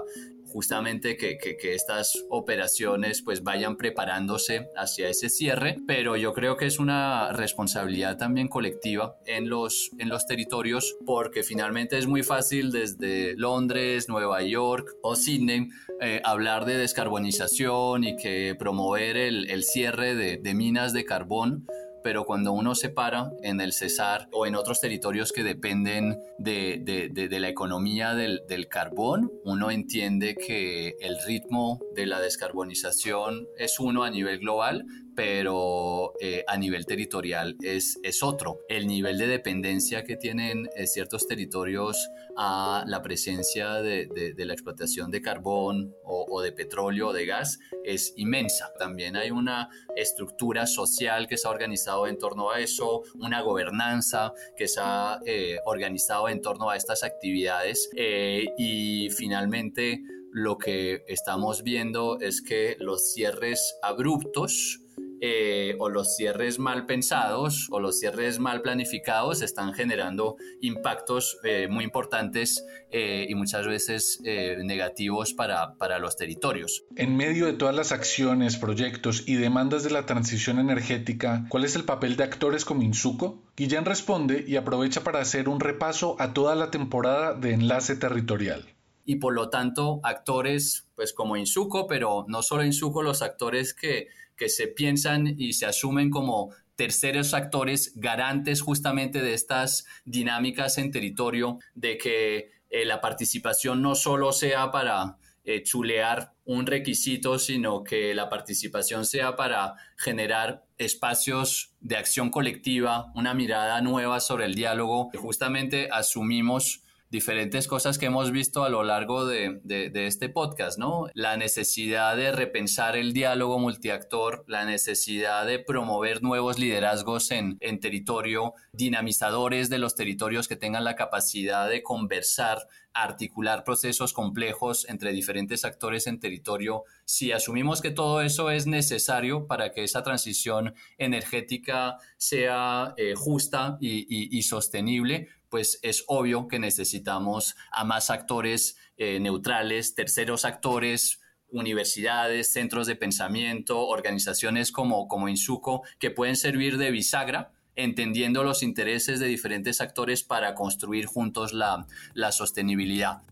justamente 0.54 1.16
que, 1.16 1.34
estas 1.74 2.12
operaciones 2.30 3.20
pues 3.22 3.42
vayan 3.42 3.76
preparándose 3.76 4.68
hacia 4.76 5.08
ese 5.08 5.28
cierre, 5.28 5.78
pero 5.84 6.16
yo 6.16 6.32
creo 6.32 6.56
que 6.56 6.66
es 6.66 6.78
una 6.78 7.32
responsabilidad 7.32 8.16
también 8.18 8.46
colectiva 8.46 9.16
en 9.26 9.48
los, 9.48 9.90
en 9.98 10.08
los 10.08 10.26
territorios 10.26 10.94
porque 11.04 11.42
finalmente 11.42 11.98
es 11.98 12.06
muy 12.06 12.22
fácil 12.22 12.70
desde 12.70 13.34
Londres, 13.36 14.08
Nueva 14.08 14.42
York 14.42 14.88
o 15.02 15.16
Sydney 15.16 15.70
eh, 16.00 16.22
hablar 16.24 16.66
de 16.66 16.78
descarbonización 16.78 18.04
y 18.04 18.14
que 18.14 18.54
promover 18.56 19.16
el, 19.16 19.64
cierre 19.64 20.14
de 20.14 20.54
minas 20.54 20.92
de 20.92 21.04
carbón 21.04 21.66
pero 22.04 22.26
cuando 22.26 22.52
uno 22.52 22.74
se 22.74 22.90
para 22.90 23.32
en 23.42 23.62
el 23.62 23.72
Cesar 23.72 24.28
o 24.30 24.46
en 24.46 24.56
otros 24.56 24.78
territorios 24.78 25.32
que 25.32 25.42
dependen 25.42 26.20
de, 26.38 27.38
la 27.40 27.48
economía 27.48 28.14
del, 28.14 28.42
del, 28.46 28.68
carbón, 28.68 29.32
uno 29.42 29.70
entiende 29.70 30.34
que 30.34 30.96
el 31.00 31.16
ritmo 31.26 31.80
de 31.94 32.04
la 32.04 32.20
descarbonización 32.20 33.48
es 33.56 33.80
uno 33.80 34.04
a 34.04 34.10
nivel 34.10 34.38
global, 34.38 34.84
pero 35.14 36.12
eh, 36.20 36.44
a 36.46 36.56
nivel 36.56 36.86
territorial 36.86 37.56
es, 37.62 37.98
es 38.02 38.22
otro. 38.22 38.60
El 38.68 38.86
nivel 38.86 39.18
de 39.18 39.26
dependencia 39.26 40.04
que 40.04 40.16
tienen 40.16 40.68
eh, 40.76 40.86
ciertos 40.86 41.26
territorios 41.26 42.08
a 42.36 42.84
la 42.86 43.02
presencia 43.02 43.74
de, 43.74 44.34
la 44.36 44.52
explotación 44.52 45.10
de 45.10 45.22
carbón 45.22 45.94
o, 46.04 46.26
o, 46.28 46.42
de 46.42 46.52
petróleo 46.52 47.08
o 47.08 47.12
de 47.12 47.26
gas 47.26 47.58
es 47.84 48.12
inmensa. 48.16 48.72
También 48.78 49.16
hay 49.16 49.30
una 49.30 49.68
estructura 49.96 50.66
social 50.66 51.28
que 51.28 51.36
se 51.36 51.46
ha 51.46 51.50
organizado 51.50 52.06
en 52.06 52.18
torno 52.18 52.50
a 52.50 52.60
eso, 52.60 53.02
una 53.14 53.40
gobernanza 53.42 54.32
que 54.56 54.66
se 54.68 54.80
ha 54.82 55.20
eh, 55.26 55.58
organizado 55.64 56.28
en 56.28 56.40
torno 56.40 56.70
a 56.70 56.76
estas 56.76 57.04
actividades 57.04 57.88
y 57.94 59.08
finalmente 59.10 60.02
lo 60.34 60.58
que 60.58 61.04
estamos 61.06 61.62
viendo 61.62 62.18
es 62.20 62.42
que 62.42 62.76
los 62.80 63.12
cierres 63.12 63.78
abruptos 63.82 64.80
eh, 65.26 65.74
o 65.78 65.88
los 65.88 66.16
cierres 66.16 66.58
mal 66.58 66.84
pensados 66.84 67.68
o 67.70 67.80
los 67.80 67.98
cierres 67.98 68.38
mal 68.38 68.60
planificados 68.60 69.40
están 69.40 69.72
generando 69.72 70.36
impactos 70.60 71.38
eh, 71.44 71.66
muy 71.66 71.82
importantes 71.82 72.62
eh, 72.90 73.24
y 73.26 73.34
muchas 73.34 73.66
veces 73.66 74.20
negativos 74.22 75.32
para, 75.32 75.76
para 75.78 75.98
los 75.98 76.18
territorios. 76.18 76.84
En 76.96 77.16
medio 77.16 77.46
de 77.46 77.54
todas 77.54 77.74
las 77.74 77.90
acciones, 77.90 78.58
proyectos 78.58 79.24
y 79.26 79.36
demandas 79.36 79.82
de 79.82 79.92
la 79.92 80.04
transición 80.04 80.58
energética, 80.58 81.46
¿cuál 81.48 81.64
es 81.64 81.74
el 81.74 81.84
papel 81.84 82.16
de 82.16 82.24
actores 82.24 82.66
como 82.66 82.82
Insuco? 82.82 83.42
Guillén 83.56 83.86
responde 83.86 84.44
y 84.46 84.56
aprovecha 84.56 85.04
para 85.04 85.20
hacer 85.20 85.48
un 85.48 85.60
repaso 85.60 86.16
a 86.18 86.34
toda 86.34 86.54
la 86.54 86.70
temporada 86.70 87.32
de 87.32 87.54
Enlace 87.54 87.96
Territorial 87.96 88.74
y 89.06 89.16
por 89.16 89.34
lo 89.34 89.50
tanto 89.50 90.00
actores 90.02 90.88
pues 90.94 91.12
como 91.12 91.36
Insuco, 91.36 91.86
pero 91.86 92.24
no 92.28 92.42
solo 92.42 92.64
Insuco, 92.64 93.02
los 93.02 93.22
actores 93.22 93.74
que 93.74 94.08
que 94.36 94.48
se 94.48 94.68
piensan 94.68 95.34
y 95.38 95.52
se 95.52 95.66
asumen 95.66 96.10
como 96.10 96.54
terceros 96.76 97.34
actores 97.34 97.92
garantes 97.96 98.60
justamente 98.60 99.22
de 99.22 99.34
estas 99.34 99.86
dinámicas 100.04 100.78
en 100.78 100.90
territorio, 100.90 101.58
de 101.74 101.98
que 101.98 102.50
eh, 102.70 102.84
la 102.84 103.00
participación 103.00 103.82
no 103.82 103.94
solo 103.94 104.32
sea 104.32 104.70
para 104.70 105.18
eh, 105.44 105.62
chulear 105.62 106.32
un 106.44 106.66
requisito, 106.66 107.38
sino 107.38 107.84
que 107.84 108.14
la 108.14 108.28
participación 108.28 109.04
sea 109.04 109.36
para 109.36 109.74
generar 109.96 110.64
espacios 110.78 111.74
de 111.80 111.96
acción 111.96 112.30
colectiva, 112.30 113.12
una 113.14 113.34
mirada 113.34 113.80
nueva 113.80 114.20
sobre 114.20 114.46
el 114.46 114.54
diálogo. 114.54 115.10
Justamente 115.14 115.88
asumimos 115.92 116.83
diferentes 117.14 117.68
cosas 117.68 117.96
que 117.96 118.06
hemos 118.06 118.32
visto 118.32 118.64
a 118.64 118.68
lo 118.68 118.82
largo 118.82 119.24
de, 119.24 119.60
este 119.94 120.28
podcast, 120.28 120.80
¿no? 120.80 121.06
La 121.14 121.36
necesidad 121.36 122.16
de 122.16 122.32
repensar 122.32 122.96
el 122.96 123.12
diálogo 123.12 123.60
multiactor, 123.60 124.44
la 124.48 124.64
necesidad 124.64 125.46
de 125.46 125.60
promover 125.60 126.24
nuevos 126.24 126.58
liderazgos 126.58 127.30
en, 127.30 127.56
en 127.60 127.78
territorio, 127.78 128.54
dinamizadores 128.72 129.70
de 129.70 129.78
los 129.78 129.94
territorios 129.94 130.48
que 130.48 130.56
tengan 130.56 130.82
la 130.82 130.96
capacidad 130.96 131.68
de 131.68 131.84
conversar, 131.84 132.66
articular 132.94 133.64
procesos 133.64 134.12
complejos 134.12 134.88
entre 134.88 135.12
diferentes 135.12 135.64
actores 135.64 136.06
en 136.06 136.20
territorio, 136.20 136.84
si 137.04 137.32
asumimos 137.32 137.82
que 137.82 137.90
todo 137.90 138.22
eso 138.22 138.50
es 138.50 138.66
necesario 138.66 139.46
para 139.46 139.72
que 139.72 139.84
esa 139.84 140.02
transición 140.02 140.74
energética 140.96 141.98
sea 142.16 142.94
eh, 142.96 143.14
justa 143.16 143.76
y, 143.80 144.42
sostenible, 144.42 145.28
pues 145.48 145.80
es 145.82 146.04
obvio 146.06 146.48
que 146.48 146.58
necesitamos 146.58 147.56
a 147.70 147.84
más 147.84 148.10
actores 148.10 148.76
eh, 148.96 149.18
neutrales, 149.20 149.94
terceros 149.94 150.44
actores, 150.44 151.20
universidades, 151.50 152.52
centros 152.52 152.86
de 152.86 152.96
pensamiento, 152.96 153.86
organizaciones 153.86 154.72
como, 154.72 155.06
como 155.08 155.28
Insuco, 155.28 155.82
que 155.98 156.10
pueden 156.10 156.36
servir 156.36 156.78
de 156.78 156.90
bisagra 156.90 157.52
entendiendo 157.76 158.44
los 158.44 158.62
intereses 158.62 159.20
de 159.20 159.26
diferentes 159.26 159.80
actores 159.80 160.22
para 160.22 160.54
construir 160.54 161.06
juntos 161.06 161.52
la, 161.52 161.86
sostenibilidad. 162.32 163.22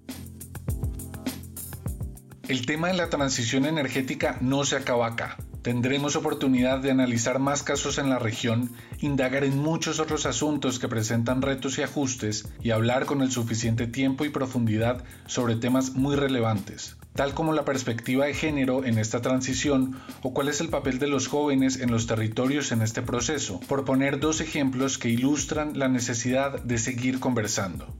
El 2.48 2.66
tema 2.66 2.88
de 2.88 2.94
la 2.94 3.08
transición 3.08 3.66
energética 3.66 4.38
no 4.40 4.64
se 4.64 4.76
acaba 4.76 5.06
acá. 5.06 5.36
Tendremos 5.62 6.16
oportunidad 6.16 6.80
de 6.80 6.90
analizar 6.90 7.38
más 7.38 7.62
casos 7.62 7.98
en 7.98 8.10
la 8.10 8.18
región, 8.18 8.72
indagar 8.98 9.44
en 9.44 9.58
muchos 9.58 10.00
otros 10.00 10.26
asuntos 10.26 10.80
que 10.80 10.88
presentan 10.88 11.40
retos 11.40 11.78
y 11.78 11.82
ajustes 11.82 12.48
y 12.60 12.72
hablar 12.72 13.06
con 13.06 13.22
el 13.22 13.30
suficiente 13.30 13.86
tiempo 13.86 14.24
y 14.24 14.30
profundidad 14.30 15.04
sobre 15.26 15.54
temas 15.54 15.92
muy 15.92 16.16
relevantes, 16.16 16.96
tal 17.14 17.32
como 17.32 17.52
la 17.52 17.64
perspectiva 17.64 18.26
de 18.26 18.34
género 18.34 18.84
en 18.84 18.98
esta 18.98 19.22
transición 19.22 20.00
o 20.22 20.34
cuál 20.34 20.48
es 20.48 20.60
el 20.60 20.68
papel 20.68 20.98
de 20.98 21.06
los 21.06 21.28
jóvenes 21.28 21.78
en 21.78 21.92
los 21.92 22.08
territorios 22.08 22.72
en 22.72 22.82
este 22.82 23.00
proceso, 23.00 23.60
por 23.68 23.84
poner 23.84 24.18
dos 24.18 24.40
ejemplos 24.40 24.98
que 24.98 25.10
ilustran 25.10 25.78
la 25.78 25.88
necesidad 25.88 26.60
de 26.60 26.78
seguir 26.78 27.20
conversando. 27.20 27.94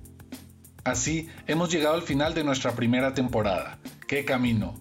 Así, 0.83 1.29
hemos 1.47 1.71
llegado 1.71 1.95
al 1.95 2.03
final 2.03 2.35
de 2.35 2.43
nuestra 2.43 2.73
primera 2.73 3.15
temporada. 3.15 3.79
¡Qué 4.09 4.25
camino! 4.25 4.75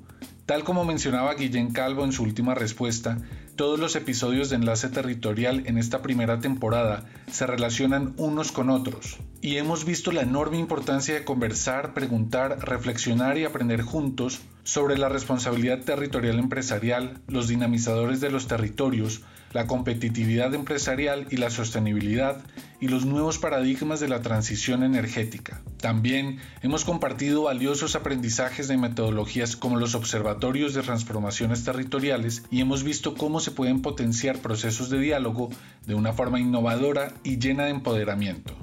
Tal 0.51 0.65
como 0.65 0.83
mencionaba 0.83 1.35
Guillén 1.35 1.71
Calvo 1.71 2.03
en 2.03 2.11
su 2.11 2.23
última 2.23 2.53
respuesta, 2.53 3.19
todos 3.55 3.79
los 3.79 3.95
episodios 3.95 4.49
de 4.49 4.57
Enlace 4.57 4.89
Territorial 4.89 5.63
en 5.65 5.77
esta 5.77 6.01
primera 6.01 6.41
temporada 6.41 7.05
se 7.31 7.47
relacionan 7.47 8.13
unos 8.17 8.51
con 8.51 8.69
otros, 8.69 9.15
y 9.41 9.55
hemos 9.55 9.85
visto 9.85 10.11
la 10.11 10.23
enorme 10.23 10.57
importancia 10.57 11.13
de 11.13 11.23
conversar, 11.23 11.93
preguntar, 11.93 12.67
reflexionar 12.67 13.37
y 13.37 13.45
aprender 13.45 13.81
juntos 13.81 14.41
sobre 14.63 14.97
la 14.97 15.07
responsabilidad 15.07 15.85
territorial 15.85 16.37
empresarial, 16.37 17.21
los 17.29 17.47
dinamizadores 17.47 18.19
de 18.19 18.31
los 18.31 18.47
territorios, 18.47 19.21
la 19.53 19.67
competitividad 19.67 20.53
empresarial 20.53 21.27
y 21.29 21.37
la 21.37 21.49
sostenibilidad 21.49 22.41
y 22.79 22.87
los 22.87 23.05
nuevos 23.05 23.37
paradigmas 23.37 23.99
de 23.99 24.07
la 24.07 24.21
transición 24.21 24.83
energética. 24.83 25.61
También 25.77 26.39
hemos 26.63 26.83
compartido 26.83 27.43
valiosos 27.43 27.95
aprendizajes 27.95 28.67
de 28.67 28.77
metodologías 28.77 29.55
como 29.55 29.77
los 29.77 29.95
observatorios 29.95 30.73
de 30.73 30.81
transformaciones 30.81 31.63
territoriales 31.63 32.43
y 32.49 32.61
hemos 32.61 32.83
visto 32.83 33.13
cómo 33.13 33.39
se 33.39 33.51
pueden 33.51 33.81
potenciar 33.81 34.39
procesos 34.39 34.89
de 34.89 34.99
diálogo 34.99 35.49
de 35.85 35.95
una 35.95 36.13
forma 36.13 36.39
innovadora 36.39 37.13
y 37.23 37.37
llena 37.37 37.65
de 37.65 37.71
empoderamiento. 37.71 38.55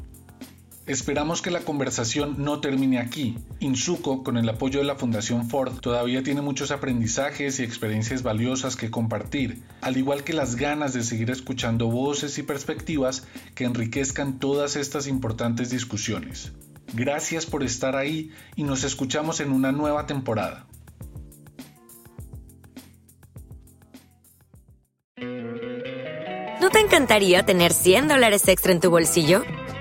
Esperamos 0.89 1.43
que 1.43 1.51
la 1.51 1.61
conversación 1.61 2.37
no 2.39 2.61
termine 2.61 2.99
aquí. 2.99 3.37
Insuco, 3.61 4.25
con 4.25 4.39
el 4.39 4.49
apoyo 4.49 4.79
de 4.79 4.87
la 4.87 4.97
Fundación 4.97 5.47
Ford, 5.51 5.81
todavía 5.81 6.23
tiene 6.23 6.41
muchos 6.41 6.71
aprendizajes 6.71 7.61
y 7.61 7.63
experiencias 7.63 8.23
valiosas 8.23 8.75
que 8.75 8.91
compartir, 8.91 9.63
al 9.83 9.99
igual 9.99 10.25
que 10.25 10.33
las 10.33 10.57
ganas 10.57 10.95
de 10.95 11.03
seguir 11.03 11.31
escuchando 11.31 11.89
voces 11.89 12.39
y 12.39 12.43
perspectivas 12.43 13.27
que 13.55 13.65
enriquezcan 13.65 14.39
todas 14.39 14.77
estas 14.77 15.09
importantes 15.09 15.69
discusiones. 15.69 16.53
Gracias 16.95 17.45
por 17.45 17.63
estar 17.65 17.95
ahí 17.95 18.31
y 18.57 18.63
nos 18.63 18.83
escuchamos 18.83 19.41
en 19.41 19.53
una 19.53 19.73
nueva 19.73 20.07
temporada. 20.07 20.67
¿No 26.63 26.71
te 26.71 26.81
encantaría 26.81 27.45
tener 27.45 27.75
100 27.75 28.09
dólares 28.09 28.49
extra 28.49 28.73
en 28.73 28.81
tu 28.81 28.89
bolsillo? 28.89 29.43